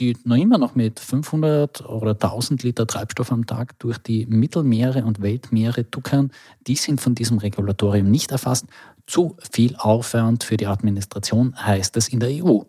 die 0.00 0.16
noch 0.24 0.36
immer 0.36 0.58
noch 0.58 0.74
mit 0.74 0.98
500 0.98 1.88
oder 1.88 2.12
1000 2.12 2.64
Liter 2.64 2.86
Treibstoff 2.86 3.30
am 3.30 3.46
Tag 3.46 3.78
durch 3.78 3.98
die 3.98 4.26
Mittelmeere 4.26 5.04
und 5.04 5.22
Weltmeere 5.22 5.88
tuckern, 5.88 6.32
die 6.66 6.74
sind 6.74 7.00
von 7.00 7.14
diesem 7.14 7.38
Regulatorium 7.38 8.10
nicht 8.10 8.32
erfasst. 8.32 8.66
Zu 9.06 9.36
viel 9.52 9.76
Aufwand 9.76 10.44
für 10.44 10.56
die 10.56 10.66
Administration 10.66 11.54
heißt 11.56 11.96
es 11.96 12.08
in 12.08 12.20
der 12.20 12.30
EU. 12.30 12.60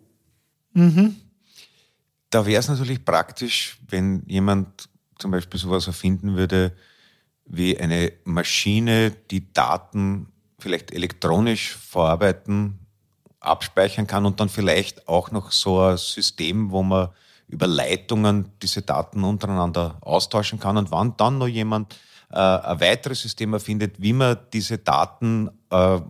Mhm. 0.74 1.16
Da 2.30 2.44
wäre 2.44 2.60
es 2.60 2.68
natürlich 2.68 3.04
praktisch, 3.04 3.78
wenn 3.88 4.22
jemand 4.26 4.88
zum 5.18 5.30
Beispiel 5.30 5.58
sowas 5.58 5.86
erfinden 5.86 6.36
würde, 6.36 6.76
wie 7.46 7.78
eine 7.78 8.12
Maschine, 8.24 9.12
die 9.30 9.52
Daten 9.52 10.28
vielleicht 10.58 10.92
elektronisch 10.92 11.76
verarbeiten, 11.76 12.80
abspeichern 13.40 14.06
kann 14.06 14.26
und 14.26 14.40
dann 14.40 14.48
vielleicht 14.48 15.08
auch 15.08 15.30
noch 15.30 15.52
so 15.52 15.80
ein 15.80 15.96
System, 15.96 16.70
wo 16.70 16.82
man 16.82 17.10
über 17.48 17.66
Leitungen 17.66 18.50
diese 18.60 18.82
Daten 18.82 19.22
untereinander 19.22 19.98
austauschen 20.00 20.58
kann. 20.58 20.76
Und 20.76 20.90
wann 20.90 21.16
dann 21.16 21.38
noch 21.38 21.46
jemand 21.46 21.94
äh, 22.30 22.38
ein 22.38 22.80
weiteres 22.80 23.22
System 23.22 23.52
erfindet, 23.52 24.00
wie 24.00 24.12
man 24.12 24.38
diese 24.52 24.78
Daten 24.78 25.48
äh, 25.70 26.00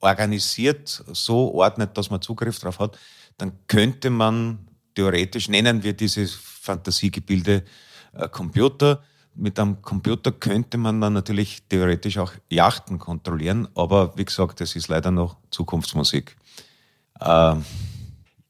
organisiert, 0.00 0.88
so 1.12 1.54
ordnet, 1.54 1.96
dass 1.96 2.10
man 2.10 2.22
Zugriff 2.22 2.58
darauf 2.58 2.78
hat, 2.78 2.98
dann 3.36 3.52
könnte 3.66 4.10
man 4.10 4.68
theoretisch, 4.94 5.48
nennen 5.48 5.82
wir 5.82 5.92
diese 5.92 6.26
Fantasiegebilde 6.26 7.64
äh, 8.12 8.28
Computer, 8.28 9.02
mit 9.34 9.58
einem 9.60 9.80
Computer 9.82 10.32
könnte 10.32 10.78
man 10.78 11.00
dann 11.00 11.12
natürlich 11.12 11.62
theoretisch 11.68 12.18
auch 12.18 12.32
Yachten 12.50 12.98
kontrollieren, 12.98 13.68
aber 13.74 14.16
wie 14.16 14.24
gesagt, 14.24 14.60
das 14.60 14.74
ist 14.74 14.88
leider 14.88 15.12
noch 15.12 15.36
Zukunftsmusik. 15.50 16.36
Ähm, 17.20 17.64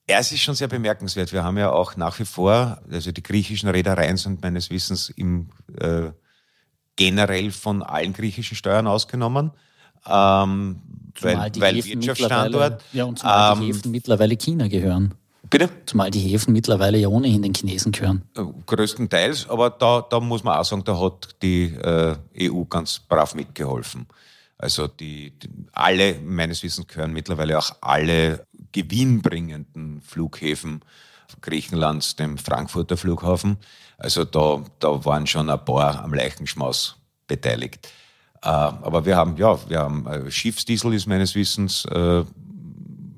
es 0.06 0.32
ist 0.32 0.40
schon 0.40 0.54
sehr 0.54 0.68
bemerkenswert. 0.68 1.32
Wir 1.32 1.44
haben 1.44 1.58
ja 1.58 1.70
auch 1.70 1.96
nach 1.96 2.18
wie 2.18 2.24
vor, 2.24 2.80
also 2.90 3.12
die 3.12 3.22
griechischen 3.22 3.68
Reedereien 3.68 4.16
sind 4.16 4.40
meines 4.40 4.70
Wissens 4.70 5.10
im, 5.10 5.50
äh, 5.78 6.10
generell 6.96 7.50
von 7.50 7.82
allen 7.82 8.14
griechischen 8.14 8.56
Steuern 8.56 8.86
ausgenommen. 8.86 9.52
Ähm, 10.06 10.76
weil, 11.20 11.50
weil 11.58 11.84
Wirtschaftsstandort. 11.84 12.82
Ja, 12.92 13.04
und 13.04 13.18
zumal 13.18 13.54
ähm, 13.54 13.60
die 13.60 13.66
Häfen 13.68 13.90
mittlerweile 13.90 14.36
China 14.36 14.68
gehören. 14.68 15.14
Bitte? 15.50 15.70
Zumal 15.86 16.10
die 16.10 16.20
Häfen 16.20 16.52
mittlerweile 16.52 16.98
ja 16.98 17.08
ohnehin 17.08 17.42
den 17.42 17.54
Chinesen 17.54 17.92
gehören. 17.92 18.22
Äh, 18.36 18.42
größtenteils, 18.66 19.48
aber 19.48 19.70
da, 19.70 20.02
da 20.02 20.20
muss 20.20 20.44
man 20.44 20.58
auch 20.58 20.64
sagen, 20.64 20.84
da 20.84 20.98
hat 21.00 21.36
die 21.42 21.74
äh, 21.74 22.16
EU 22.40 22.64
ganz 22.64 22.98
brav 22.98 23.34
mitgeholfen. 23.34 24.06
Also 24.58 24.88
die, 24.88 25.30
die, 25.38 25.48
alle, 25.72 26.18
meines 26.20 26.62
Wissens 26.62 26.88
gehören 26.88 27.12
mittlerweile 27.12 27.58
auch 27.58 27.76
alle 27.80 28.44
gewinnbringenden 28.72 30.02
Flughäfen 30.02 30.82
Griechenlands 31.40 32.16
dem 32.16 32.38
Frankfurter 32.38 32.96
Flughafen. 32.96 33.58
Also 33.98 34.24
da, 34.24 34.64
da 34.78 35.04
waren 35.04 35.26
schon 35.26 35.50
ein 35.50 35.64
paar 35.64 36.02
am 36.02 36.14
Leichenschmaus 36.14 36.96
beteiligt. 37.26 37.88
Äh, 38.42 38.48
aber 38.48 39.04
wir 39.04 39.16
haben, 39.16 39.36
ja, 39.36 39.58
wir 39.68 39.80
haben 39.80 40.06
äh, 40.06 40.30
Schiffsdiesel 40.30 40.94
ist 40.94 41.06
meines 41.06 41.34
Wissens 41.34 41.84
äh, 41.86 42.24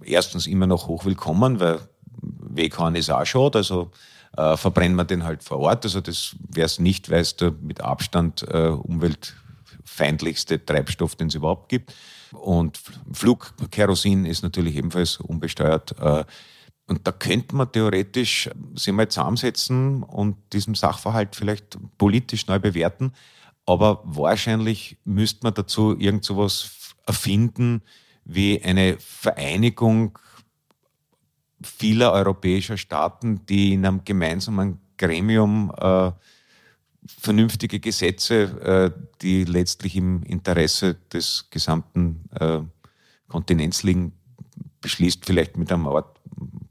erstens 0.05 0.47
immer 0.47 0.67
noch 0.67 0.87
hochwillkommen, 0.89 1.61
weil 1.61 1.81
Weghorn 2.23 2.95
ist 2.97 3.11
auch 3.11 3.25
schon, 3.25 3.53
also 3.55 3.91
äh, 4.37 4.57
verbrennen 4.57 4.97
wir 4.97 5.05
den 5.05 5.25
halt 5.25 5.43
vor 5.43 5.59
Ort. 5.59 5.85
Also 5.85 6.01
das 6.01 6.37
wäre 6.49 6.67
es 6.67 6.79
nicht, 6.79 7.11
weil 7.11 7.21
es 7.21 7.37
da 7.37 7.51
mit 7.61 7.81
Abstand 7.81 8.47
äh, 8.49 8.69
umweltfeindlichste 8.69 10.65
Treibstoff, 10.65 11.17
den 11.17 11.29
es 11.29 11.35
überhaupt 11.35 11.69
gibt. 11.69 11.95
Und 12.33 12.81
Flugkerosin 13.13 14.25
ist 14.25 14.43
natürlich 14.43 14.77
ebenfalls 14.77 15.17
unbesteuert. 15.19 15.99
Äh, 15.99 16.25
und 16.87 17.07
da 17.07 17.13
könnte 17.13 17.55
man 17.55 17.71
theoretisch 17.71 18.51
sich 18.75 18.93
mal 18.93 19.09
zusammensetzen 19.09 20.03
und 20.03 20.37
diesen 20.53 20.75
Sachverhalt 20.75 21.37
vielleicht 21.37 21.79
politisch 21.99 22.47
neu 22.49 22.59
bewerten. 22.59 23.13
Aber 23.71 24.03
wahrscheinlich 24.05 24.99
müsste 25.05 25.41
man 25.45 25.55
dazu 25.55 25.97
irgend 25.97 26.25
sowas 26.25 26.95
erfinden 27.07 27.83
wie 28.25 28.61
eine 28.63 28.97
Vereinigung 28.99 30.19
vieler 31.63 32.13
europäischer 32.13 32.77
Staaten, 32.77 33.47
die 33.47 33.75
in 33.75 33.87
einem 33.87 34.05
gemeinsamen 34.05 34.81
Gremium 34.97 35.73
äh, 35.79 36.11
vernünftige 37.07 37.81
Gesetze, 37.81 38.43
äh, 38.61 38.91
die 39.23 39.45
letztlich 39.45 39.97
im 39.97 40.23
Interesse 40.25 40.97
des 41.13 41.49
gesamten 41.51 42.25
äh, 42.39 42.61
Kontinents 43.29 43.83
liegen, 43.83 44.13
beschließt, 44.81 45.25
vielleicht 45.25 45.57
mit 45.57 45.71
einem 45.71 45.87
Art 45.87 46.19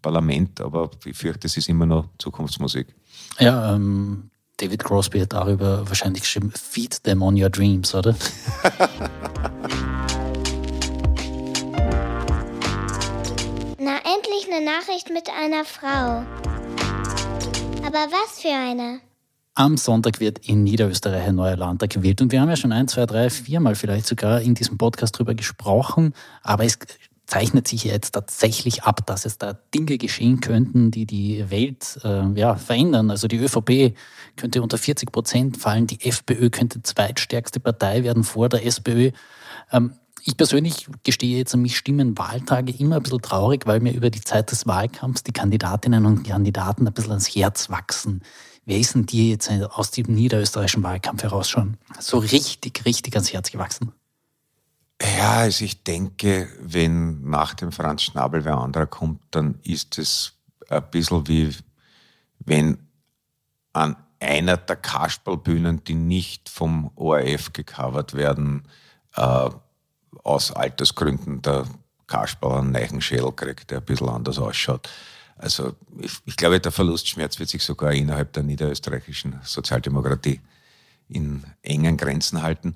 Parlament, 0.02 0.62
aber 0.62 0.90
ich 1.06 1.18
fürchte, 1.18 1.48
es 1.48 1.58
ist 1.58 1.70
immer 1.70 1.86
noch 1.86 2.10
Zukunftsmusik. 2.18 2.96
Ja, 3.40 3.76
ähm, 3.76 4.30
David 4.60 4.84
Crosby 4.84 5.22
hat 5.22 5.32
darüber 5.32 5.88
wahrscheinlich 5.88 6.24
geschrieben, 6.24 6.52
Feed 6.52 7.02
them 7.04 7.22
on 7.22 7.42
your 7.42 7.50
dreams, 7.50 7.96
oder? 7.96 8.14
Na, 13.78 13.96
endlich 14.04 14.48
eine 14.52 14.66
Nachricht 14.66 15.10
mit 15.12 15.30
einer 15.30 15.64
Frau. 15.64 16.26
Aber 17.86 18.12
was 18.12 18.42
für 18.42 18.50
eine? 18.50 19.00
Am 19.56 19.78
Sonntag 19.78 20.20
wird 20.20 20.40
in 20.48 20.64
Niederösterreich 20.64 21.28
ein 21.28 21.36
neuer 21.36 21.56
Landtag 21.56 21.92
gewählt. 21.92 22.22
Und 22.22 22.34
wir 22.34 22.42
haben 22.42 22.50
ja 22.50 22.58
schon 22.58 22.74
ein, 22.74 22.90
zwei, 22.90 23.06
drei, 23.06 23.30
viermal 23.30 23.76
vielleicht 23.76 24.08
sogar 24.08 24.42
in 24.42 24.56
diesem 24.56 24.78
Podcast 24.78 25.16
darüber 25.16 25.36
gesprochen. 25.36 26.14
Aber 26.44 26.66
es 26.66 26.78
zeichnet 27.30 27.68
sich 27.68 27.84
jetzt 27.84 28.12
tatsächlich 28.12 28.84
ab, 28.84 29.06
dass 29.06 29.26
es 29.26 29.38
da 29.38 29.54
Dinge 29.74 29.98
geschehen 29.98 30.42
könnten, 30.42 30.90
die 30.90 31.06
die 31.06 31.50
Welt 31.50 32.00
äh, 32.04 32.28
ja, 32.34 32.56
verändern. 32.56 33.12
Also 33.12 33.28
die 33.28 33.38
ÖVP 33.38 33.96
könnte 34.36 34.62
unter 34.62 34.78
40 34.78 35.12
Prozent 35.12 35.58
fallen, 35.58 35.86
die 35.86 36.02
FPÖ 36.02 36.50
könnte 36.50 36.82
zweitstärkste 36.82 37.60
Partei 37.60 38.04
werden 38.04 38.24
vor 38.24 38.50
der 38.50 38.66
SPÖ. 38.66 39.12
Ähm, 39.72 39.94
Ich 40.26 40.36
persönlich 40.36 40.88
gestehe 41.04 41.38
jetzt, 41.38 41.56
mich 41.56 41.78
stimmen 41.78 42.18
Wahltage 42.18 42.74
immer 42.74 42.98
ein 42.98 43.04
bisschen 43.04 43.22
traurig, 43.22 43.66
weil 43.68 43.80
mir 43.80 43.94
über 43.94 44.10
die 44.10 44.22
Zeit 44.22 44.52
des 44.52 44.66
Wahlkampfs 44.68 45.24
die 45.24 45.32
Kandidatinnen 45.32 46.06
und 46.06 46.24
Kandidaten 46.24 46.88
ein 46.88 46.94
bisschen 46.94 47.12
ans 47.12 47.28
Herz 47.28 47.70
wachsen. 47.70 48.22
Wer 48.66 48.80
ist 48.80 48.96
denn 48.96 49.06
dir 49.06 49.30
jetzt 49.30 49.50
aus 49.50 49.92
dem 49.92 50.14
niederösterreichischen 50.14 50.84
Wahlkampf 50.84 51.24
heraus 51.24 51.48
schon 51.48 51.78
so 52.00 52.18
richtig, 52.18 52.86
richtig 52.86 53.16
ans 53.16 53.32
Herz 53.32 53.52
gewachsen? 53.52 53.94
Ja, 55.02 55.38
also 55.40 55.64
ich 55.64 55.84
denke, 55.84 56.50
wenn 56.60 57.22
nach 57.30 57.54
dem 57.54 57.72
Franz 57.72 58.04
Schnabel 58.04 58.44
wer 58.44 58.58
anderer 58.58 58.86
kommt, 58.86 59.22
dann 59.32 59.60
ist 59.64 59.98
es 59.98 60.34
ein 60.70 60.90
bisschen 60.92 61.28
wie 61.28 61.56
wenn 62.40 62.80
an 63.74 63.96
einer 64.20 64.58
der 64.58 64.76
Kasperlbühnen, 64.76 65.84
die 65.84 65.96
nicht 65.96 66.50
vom 66.50 66.92
ORF 66.96 67.54
gecovert 67.54 68.14
werden, 68.14 68.68
äh, 69.16 69.50
aus 70.24 70.52
Altersgründen 70.52 71.42
der 71.42 71.66
Kasperl 72.08 72.60
einen 72.60 72.72
Neichenschädel 72.72 73.32
kriegt, 73.32 73.72
der 73.72 73.80
ein 73.80 73.86
bisschen 73.86 74.10
anders 74.10 74.40
ausschaut. 74.40 74.90
Also 75.38 75.74
ich, 76.00 76.12
ich, 76.26 76.36
glaube, 76.36 76.60
der 76.60 76.72
Verlustschmerz 76.72 77.40
wird 77.40 77.50
sich 77.50 77.64
sogar 77.64 77.94
innerhalb 77.94 78.34
der 78.34 78.44
niederösterreichischen 78.44 79.40
Sozialdemokratie 79.44 80.42
in 81.08 81.44
engen 81.62 81.96
Grenzen 81.96 82.42
halten. 82.42 82.76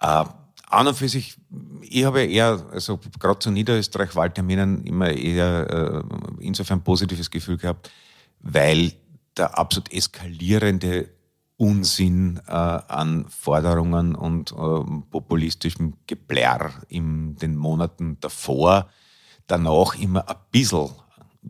Äh, 0.00 0.24
an 0.66 0.88
und 0.88 0.96
für 0.96 1.08
sich, 1.08 1.36
ich 1.82 2.04
habe 2.04 2.24
eher, 2.24 2.66
also 2.72 2.98
gerade 3.18 3.38
zu 3.38 3.50
Niederösterreich-Wahlterminen 3.50 4.84
immer 4.84 5.10
eher 5.10 6.04
äh, 6.40 6.44
insofern 6.44 6.82
positives 6.82 7.30
Gefühl 7.30 7.56
gehabt, 7.56 7.90
weil 8.40 8.92
der 9.36 9.58
absolut 9.58 9.92
eskalierende 9.92 11.08
Unsinn 11.56 12.40
äh, 12.46 12.50
an 12.52 13.26
Forderungen 13.28 14.14
und 14.14 14.52
äh, 14.52 15.00
populistischem 15.10 15.94
Geplärr 16.06 16.70
in 16.88 17.36
den 17.36 17.56
Monaten 17.56 18.18
davor, 18.20 18.90
danach 19.46 19.94
immer 19.98 20.28
ein 20.28 20.36
bisschen 20.50 20.90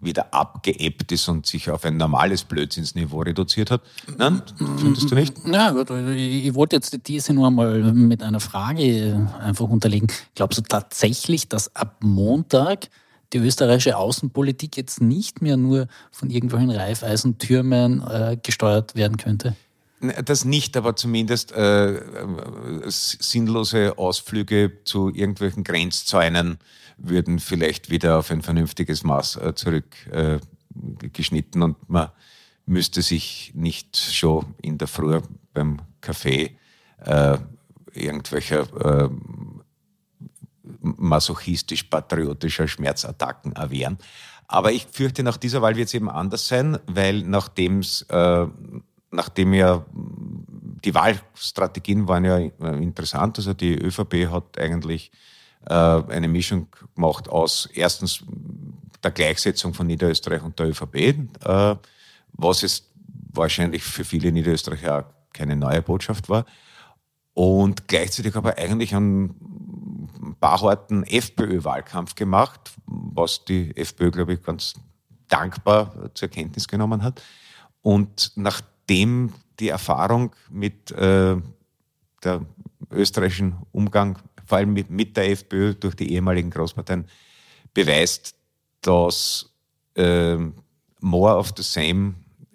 wieder 0.00 0.32
abgeebbt 0.34 1.10
ist 1.12 1.28
und 1.28 1.46
sich 1.46 1.70
auf 1.70 1.84
ein 1.84 1.96
normales 1.96 2.44
Blödsinnsniveau 2.44 3.20
reduziert 3.20 3.70
hat. 3.70 3.82
Nein, 4.18 4.42
findest 4.78 5.10
du 5.10 5.14
nicht? 5.14 5.34
Ja, 5.46 5.70
gut, 5.70 5.90
ich 5.90 6.54
wollte 6.54 6.76
jetzt 6.76 6.92
die 6.92 6.98
These 6.98 7.32
nur 7.32 7.46
einmal 7.46 7.92
mit 7.92 8.22
einer 8.22 8.40
Frage 8.40 9.28
einfach 9.40 9.68
unterlegen. 9.68 10.08
Glaubst 10.34 10.58
du 10.58 10.62
tatsächlich, 10.62 11.48
dass 11.48 11.74
ab 11.74 11.96
Montag 12.00 12.88
die 13.32 13.38
österreichische 13.38 13.96
Außenpolitik 13.96 14.76
jetzt 14.76 15.00
nicht 15.00 15.42
mehr 15.42 15.56
nur 15.56 15.88
von 16.10 16.30
irgendwelchen 16.30 16.70
Reifeisentürmen 16.70 18.02
äh, 18.02 18.36
gesteuert 18.42 18.94
werden 18.94 19.16
könnte? 19.16 19.56
Das 20.24 20.44
nicht, 20.44 20.76
aber 20.76 20.94
zumindest 20.94 21.52
äh, 21.52 21.94
äh, 21.94 22.00
sinnlose 22.86 23.96
Ausflüge 23.96 24.72
zu 24.84 25.08
irgendwelchen 25.08 25.64
Grenzzäunen 25.64 26.58
würden 26.96 27.38
vielleicht 27.38 27.90
wieder 27.90 28.18
auf 28.18 28.30
ein 28.30 28.42
vernünftiges 28.42 29.04
Maß 29.04 29.36
äh, 29.36 29.54
zurückgeschnitten 29.54 31.60
äh, 31.60 31.64
und 31.64 31.88
man 31.88 32.10
müsste 32.66 33.02
sich 33.02 33.52
nicht 33.54 33.96
schon 33.96 34.54
in 34.62 34.78
der 34.78 34.88
Früh 34.88 35.20
beim 35.52 35.80
Kaffee 36.00 36.56
äh, 37.04 37.38
irgendwelcher 37.92 39.04
äh, 39.04 39.08
masochistisch-patriotischer 40.80 42.68
Schmerzattacken 42.68 43.52
erwehren. 43.52 43.98
Aber 44.48 44.72
ich 44.72 44.86
fürchte, 44.90 45.22
nach 45.22 45.36
dieser 45.36 45.62
Wahl 45.62 45.76
wird 45.76 45.88
es 45.88 45.94
eben 45.94 46.10
anders 46.10 46.46
sein, 46.46 46.78
weil 46.86 47.22
äh, 47.22 48.46
nachdem 49.10 49.54
ja 49.54 49.84
die 50.84 50.94
Wahlstrategien 50.94 52.06
waren 52.06 52.24
ja 52.24 52.38
äh, 52.38 52.82
interessant, 52.82 53.38
also 53.38 53.54
die 53.54 53.74
ÖVP 53.74 54.30
hat 54.30 54.58
eigentlich 54.58 55.10
eine 55.72 56.28
Mischung 56.28 56.68
gemacht 56.94 57.28
aus 57.28 57.68
erstens 57.74 58.22
der 59.02 59.10
Gleichsetzung 59.10 59.74
von 59.74 59.86
Niederösterreich 59.86 60.42
und 60.42 60.58
der 60.58 60.68
ÖVP, 60.68 60.94
äh, 60.96 61.76
was 62.32 62.62
es 62.62 62.90
wahrscheinlich 63.32 63.82
für 63.82 64.04
viele 64.04 64.32
Niederösterreicher 64.32 64.98
auch 64.98 65.04
keine 65.32 65.56
neue 65.56 65.82
Botschaft 65.82 66.28
war. 66.28 66.44
Und 67.34 67.86
gleichzeitig 67.86 68.34
aber 68.34 68.56
eigentlich 68.56 68.94
einen 68.94 70.36
paar 70.40 70.60
harten 70.62 71.04
FPÖ-Wahlkampf 71.04 72.14
gemacht, 72.14 72.72
was 72.86 73.44
die 73.44 73.76
FPÖ, 73.76 74.10
glaube 74.10 74.34
ich, 74.34 74.42
ganz 74.42 74.74
dankbar 75.28 76.10
zur 76.14 76.28
Kenntnis 76.28 76.68
genommen 76.68 77.02
hat. 77.02 77.22
Und 77.82 78.32
nachdem 78.36 79.32
die 79.60 79.68
Erfahrung 79.68 80.34
mit 80.50 80.90
äh, 80.92 81.36
der 82.24 82.40
österreichischen 82.90 83.56
Umgang 83.72 84.18
vor 84.46 84.58
allem 84.58 84.72
mit, 84.72 84.90
mit 84.90 85.16
der 85.16 85.30
FPÖ 85.30 85.74
durch 85.74 85.94
die 85.94 86.12
ehemaligen 86.12 86.50
Großparteien, 86.50 87.06
beweist, 87.74 88.34
dass 88.80 89.52
äh, 89.94 90.36
more 91.00 91.36
of 91.36 91.52
the 91.56 91.62
same 91.62 92.14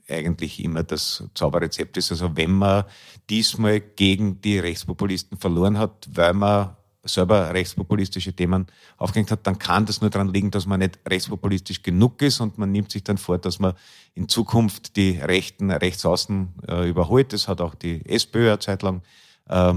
eigentlich 0.10 0.64
immer 0.64 0.84
das 0.84 1.24
Zauberrezept 1.36 1.98
ist. 1.98 2.12
Also 2.12 2.36
wenn 2.36 2.52
man 2.52 2.86
diesmal 3.30 3.80
gegen 3.80 4.42
die 4.42 4.60
Rechtspopulisten 4.60 5.38
verloren 5.38 5.78
hat, 5.78 6.08
weil 6.14 6.34
man 6.34 6.76
selber 7.04 7.54
rechtspopulistische 7.54 8.34
Themen 8.34 8.68
aufgehängt 8.98 9.32
hat, 9.32 9.48
dann 9.48 9.58
kann 9.58 9.86
das 9.86 10.02
nur 10.02 10.10
daran 10.10 10.32
liegen, 10.32 10.52
dass 10.52 10.68
man 10.68 10.80
nicht 10.80 11.00
rechtspopulistisch 11.08 11.82
genug 11.82 12.22
ist 12.22 12.40
und 12.40 12.58
man 12.58 12.72
nimmt 12.72 12.92
sich 12.92 13.04
dann 13.04 13.18
vor, 13.18 13.38
dass 13.40 13.60
man 13.60 13.74
in 14.14 14.30
Zukunft 14.30 14.96
die 14.96 15.18
Rechten 15.18 15.72
rechtsaußen 15.72 16.50
äh, 16.68 16.90
überholt. 16.90 17.34
Das 17.34 17.48
hat 17.48 17.62
auch 17.62 17.74
die 17.74 18.06
SPÖ 18.06 18.50
eine 18.50 18.60
Zeit 18.60 18.84
lang 18.84 19.02
äh, 19.50 19.74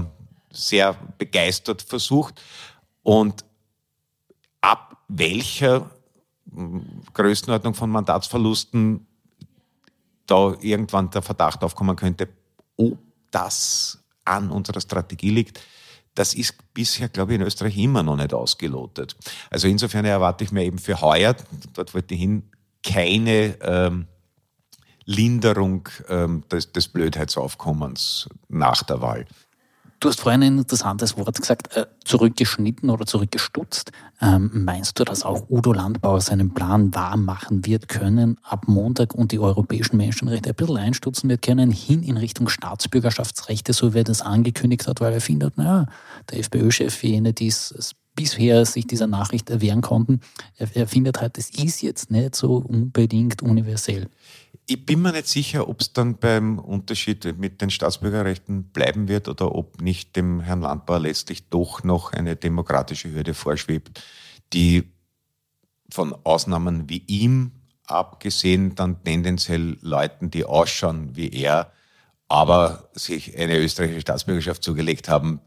sehr 0.55 0.93
begeistert 1.17 1.81
versucht. 1.81 2.41
Und 3.03 3.45
ab 4.61 4.97
welcher 5.07 5.89
hm, 6.51 7.03
Größenordnung 7.13 7.73
von 7.73 7.89
Mandatsverlusten 7.89 9.05
da 10.25 10.55
irgendwann 10.59 11.09
der 11.11 11.21
Verdacht 11.21 11.63
aufkommen 11.63 11.95
könnte, 11.95 12.29
ob 12.77 12.97
das 13.31 13.99
an 14.23 14.49
unserer 14.49 14.81
Strategie 14.81 15.29
liegt, 15.29 15.61
das 16.15 16.33
ist 16.33 16.55
bisher, 16.73 17.09
glaube 17.09 17.33
ich, 17.33 17.39
in 17.39 17.45
Österreich 17.45 17.77
immer 17.77 18.01
noch 18.01 18.15
nicht 18.15 18.33
ausgelotet. 18.33 19.15
Also 19.49 19.67
insofern 19.67 20.05
erwarte 20.05 20.45
ich 20.45 20.51
mir 20.51 20.63
eben 20.63 20.79
für 20.79 21.01
heuer, 21.01 21.35
dort 21.73 21.93
wollte 21.93 22.15
ich 22.15 22.21
hin, 22.21 22.49
keine 22.81 23.57
ähm, 23.61 24.07
Linderung 25.05 25.87
ähm, 26.07 26.43
des, 26.49 26.71
des 26.71 26.87
Blödheitsaufkommens 26.87 28.29
nach 28.47 28.81
der 28.83 29.01
Wahl. 29.01 29.25
Du 29.99 30.09
hast 30.09 30.19
vorhin 30.19 30.43
ein 30.43 30.57
interessantes 30.59 31.17
Wort 31.17 31.39
gesagt, 31.39 31.75
äh, 31.75 31.85
zurückgeschnitten 32.03 32.89
oder 32.89 33.05
zurückgestutzt. 33.05 33.91
Ähm, 34.21 34.51
meinst 34.53 34.99
du, 34.99 35.03
dass 35.03 35.23
auch 35.23 35.49
Udo 35.49 35.73
Landbauer 35.73 36.21
seinen 36.21 36.53
Plan 36.53 36.93
wahr 36.93 37.17
machen 37.17 37.65
wird 37.65 37.87
können, 37.87 38.37
ab 38.43 38.67
Montag 38.67 39.15
und 39.15 39.31
die 39.31 39.39
europäischen 39.39 39.97
Menschenrechte 39.97 40.49
ein 40.49 40.55
bisschen 40.55 40.77
einstutzen 40.77 41.29
wird 41.29 41.41
können, 41.41 41.71
hin 41.71 42.03
in 42.03 42.17
Richtung 42.17 42.49
Staatsbürgerschaftsrechte, 42.49 43.73
so 43.73 43.93
wie 43.93 43.99
er 43.99 44.03
das 44.03 44.21
angekündigt 44.21 44.87
hat, 44.87 45.01
weil 45.01 45.13
er 45.13 45.21
findet, 45.21 45.57
naja, 45.57 45.87
der 46.29 46.39
FPÖ-Chef, 46.39 47.03
jene, 47.03 47.33
die 47.33 47.47
es 47.47 47.95
bisher 48.15 48.65
sich 48.65 48.87
dieser 48.87 49.07
Nachricht 49.07 49.49
erwehren 49.49 49.81
konnten, 49.81 50.21
er, 50.57 50.67
er 50.75 50.87
findet 50.87 51.21
halt, 51.21 51.37
es 51.37 51.49
ist 51.49 51.81
jetzt 51.81 52.11
nicht 52.11 52.35
so 52.35 52.57
unbedingt 52.57 53.41
universell. 53.41 54.07
Ich 54.67 54.83
bin 54.83 55.01
mir 55.01 55.11
nicht 55.11 55.27
sicher, 55.27 55.69
ob 55.69 55.81
es 55.81 55.93
dann 55.93 56.17
beim 56.17 56.57
Unterschied 56.57 57.37
mit 57.37 57.61
den 57.61 57.69
Staatsbürgerrechten 57.69 58.63
bleiben 58.69 59.07
wird 59.07 59.27
oder 59.27 59.53
ob 59.53 59.79
nicht 59.79 60.15
dem 60.15 60.39
Herrn 60.39 60.61
Landbauer 60.61 60.99
letztlich 60.99 61.49
doch 61.49 61.83
noch 61.83 62.13
eine 62.13 62.35
demokratische 62.35 63.11
Hürde 63.11 63.35
vorschwebt, 63.35 64.01
die 64.53 64.91
von 65.89 66.15
Ausnahmen 66.23 66.89
wie 66.89 67.03
ihm 67.05 67.51
abgesehen 67.85 68.73
dann 68.73 69.03
tendenziell 69.03 69.77
Leuten, 69.81 70.31
die 70.31 70.45
ausschauen 70.45 71.15
wie 71.15 71.29
er, 71.29 71.71
aber 72.27 72.89
sich 72.93 73.37
eine 73.37 73.59
österreichische 73.59 74.01
Staatsbürgerschaft 74.01 74.63
zugelegt 74.63 75.09
haben, 75.09 75.41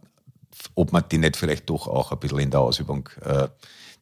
ob 0.77 0.93
man 0.93 1.05
die 1.11 1.19
nicht 1.19 1.37
vielleicht 1.37 1.69
doch 1.69 1.89
auch 1.89 2.13
ein 2.13 2.21
bisschen 2.21 2.39
in 2.39 2.51
der 2.53 2.61
Ausübung 2.61 3.09
äh, 3.23 3.49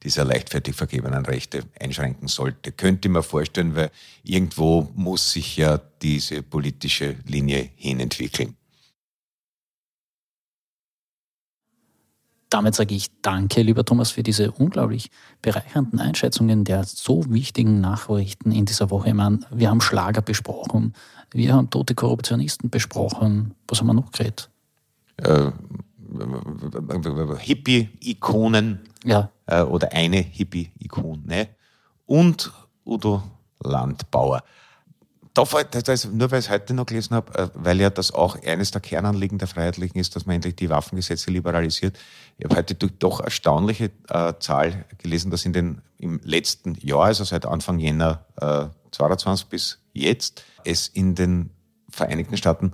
dieser 0.07 0.25
leichtfertig 0.25 0.77
vergebenen 0.77 1.27
Rechte 1.27 1.65
einschränken 1.81 2.29
sollte. 2.29 2.71
Könnte 2.71 3.09
man 3.09 3.25
vorstellen, 3.25 3.75
weil 3.75 3.91
irgendwo 4.23 4.89
muss 4.95 5.33
sich 5.33 5.57
ja 5.57 5.81
diese 6.01 6.45
politische 6.45 7.17
Linie 7.27 7.71
hinentwickeln. 7.75 8.55
Damit 12.49 12.77
sage 12.77 12.95
ich 12.95 13.09
danke, 13.21 13.63
lieber 13.63 13.85
Thomas, 13.85 14.13
für 14.13 14.23
diese 14.23 14.53
unglaublich 14.53 15.11
bereichernden 15.43 15.99
Einschätzungen 15.99 16.63
der 16.63 16.85
so 16.85 17.25
wichtigen 17.29 17.81
Nachrichten 17.81 18.53
in 18.53 18.65
dieser 18.65 18.91
Woche. 18.91 19.09
Ich 19.09 19.15
meine, 19.15 19.41
wir 19.51 19.69
haben 19.69 19.81
Schlager 19.81 20.23
besprochen, 20.23 20.95
wir 21.33 21.53
haben 21.53 21.69
tote 21.69 21.97
Korruptionisten 21.97 22.71
besprochen. 22.71 23.57
Was 23.67 23.81
haben 23.81 23.89
wir 23.89 23.95
noch 23.95 24.13
geredet? 24.13 24.49
Äh, 25.17 25.51
Hippie-Ikonen 27.41 28.79
ja. 29.05 29.31
Äh, 29.47 29.63
oder 29.63 29.93
eine 29.93 30.19
Hippie-Ikone 30.19 31.49
und 32.07 32.53
Udo 32.85 33.23
Landbauer. 33.63 34.43
da 35.35 35.45
fällt, 35.45 35.75
das, 35.89 36.07
nur 36.07 36.31
weil 36.31 36.39
ich 36.39 36.47
es 36.47 36.51
heute 36.51 36.73
noch 36.73 36.87
gelesen 36.87 37.15
habe, 37.15 37.39
äh, 37.39 37.49
weil 37.55 37.81
ja 37.81 37.91
das 37.91 38.13
auch 38.13 38.43
eines 38.43 38.71
der 38.71 38.81
Kernanliegen 38.81 39.39
der 39.39 39.49
Freiheitlichen 39.49 39.99
ist, 40.01 40.17
dass 40.17 40.25
man 40.25 40.37
endlich 40.37 40.57
die 40.57 40.71
Waffengesetze 40.71 41.31
liberalisiert. 41.31 41.99
Ich 42.39 42.45
habe 42.45 42.57
heute 42.57 42.75
doch 42.75 43.21
erstaunliche 43.21 43.91
äh, 44.09 44.33
Zahl 44.39 44.87
gelesen, 44.99 45.31
dass 45.31 45.45
in 45.45 45.53
den, 45.53 45.83
im 45.99 46.21
letzten 46.23 46.75
Jahr, 46.77 47.05
also 47.05 47.25
seit 47.25 47.45
Anfang 47.45 47.79
Jänner 47.79 48.25
äh, 48.41 48.67
22 48.93 49.49
bis 49.49 49.79
jetzt, 49.93 50.45
es 50.65 50.89
in 50.89 51.15
den 51.15 51.51
Vereinigten 51.91 52.37
Staaten 52.37 52.73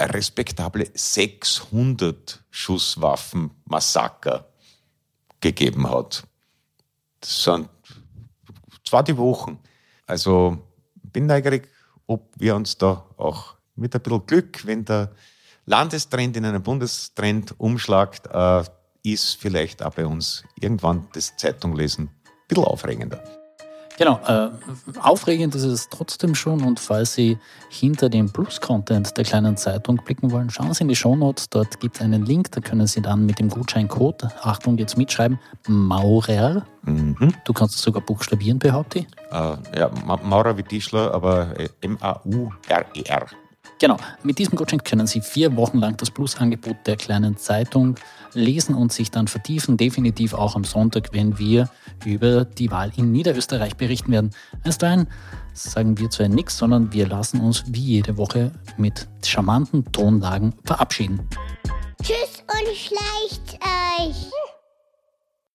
respektable 0.00 0.86
600 0.94 2.42
Schusswaffen-Massaker 2.50 4.46
gegeben 5.40 5.88
hat. 5.90 6.26
Das 7.20 7.44
sind 7.44 7.68
zwar 8.84 9.02
die 9.02 9.16
Wochen. 9.16 9.58
Also 10.06 10.58
bin 11.02 11.26
neugierig, 11.26 11.68
ob 12.06 12.30
wir 12.36 12.54
uns 12.54 12.78
da 12.78 13.04
auch 13.16 13.56
mit 13.74 13.94
ein 13.94 14.00
bisschen 14.00 14.26
Glück, 14.26 14.66
wenn 14.66 14.84
der 14.84 15.12
Landestrend 15.66 16.36
in 16.36 16.44
einen 16.44 16.62
Bundestrend 16.62 17.58
umschlagt, 17.58 18.28
äh, 18.32 18.62
ist 19.02 19.36
vielleicht 19.36 19.82
auch 19.82 19.94
bei 19.94 20.06
uns 20.06 20.44
irgendwann 20.60 21.08
das 21.12 21.36
Zeitunglesen 21.36 22.06
ein 22.06 22.10
bisschen 22.48 22.64
aufregender. 22.64 23.45
Genau, 23.98 24.20
äh, 24.26 24.50
aufregend 25.00 25.54
ist 25.54 25.64
es 25.64 25.88
trotzdem 25.88 26.34
schon 26.34 26.62
und 26.62 26.78
falls 26.78 27.14
Sie 27.14 27.38
hinter 27.70 28.10
dem 28.10 28.30
Plus-Content 28.30 29.16
der 29.16 29.24
kleinen 29.24 29.56
Zeitung 29.56 29.96
blicken 29.96 30.30
wollen, 30.30 30.50
schauen 30.50 30.74
Sie 30.74 30.82
in 30.82 30.88
die 30.88 30.96
Shownotes, 30.96 31.48
dort 31.48 31.80
gibt 31.80 31.96
es 31.96 32.02
einen 32.02 32.26
Link, 32.26 32.50
da 32.52 32.60
können 32.60 32.86
Sie 32.86 33.00
dann 33.00 33.24
mit 33.24 33.38
dem 33.38 33.48
Gutscheincode, 33.48 34.28
Achtung 34.42 34.76
jetzt 34.76 34.98
mitschreiben, 34.98 35.38
Maurer, 35.66 36.66
mhm. 36.82 37.32
du 37.44 37.52
kannst 37.54 37.76
es 37.76 37.82
sogar 37.82 38.02
buchstabieren, 38.02 38.58
behaupte 38.58 39.00
ich. 39.00 39.06
Äh, 39.30 39.78
ja, 39.78 39.90
Maurer 40.04 40.58
wie 40.58 40.62
Tischler, 40.62 41.14
aber 41.14 41.58
äh, 41.58 41.68
M-A-U-R-E-R. 41.80 43.26
Genau, 43.78 43.98
mit 44.22 44.38
diesem 44.38 44.56
Gutschein 44.56 44.82
können 44.82 45.06
Sie 45.06 45.20
vier 45.20 45.54
Wochen 45.56 45.78
lang 45.78 45.96
das 45.98 46.10
Plus-Angebot 46.10 46.76
der 46.86 46.96
kleinen 46.96 47.36
Zeitung 47.36 47.96
lesen 48.32 48.74
und 48.74 48.92
sich 48.92 49.10
dann 49.10 49.28
vertiefen. 49.28 49.76
Definitiv 49.76 50.32
auch 50.32 50.56
am 50.56 50.64
Sonntag, 50.64 51.10
wenn 51.12 51.38
wir 51.38 51.68
über 52.04 52.46
die 52.46 52.70
Wahl 52.70 52.90
in 52.96 53.12
Niederösterreich 53.12 53.76
berichten 53.76 54.12
werden. 54.12 54.30
Einst 54.64 54.82
dahin 54.82 55.06
sagen 55.52 55.98
wir 55.98 56.08
zwar 56.08 56.28
nichts, 56.28 56.56
sondern 56.56 56.92
wir 56.92 57.06
lassen 57.06 57.40
uns 57.40 57.64
wie 57.66 57.80
jede 57.80 58.16
Woche 58.16 58.52
mit 58.78 59.08
charmanten 59.22 59.84
Tonlagen 59.92 60.54
verabschieden. 60.64 61.28
Tschüss 62.02 62.42
und 62.46 62.76
schleicht 62.76 63.58
euch! 63.62 64.30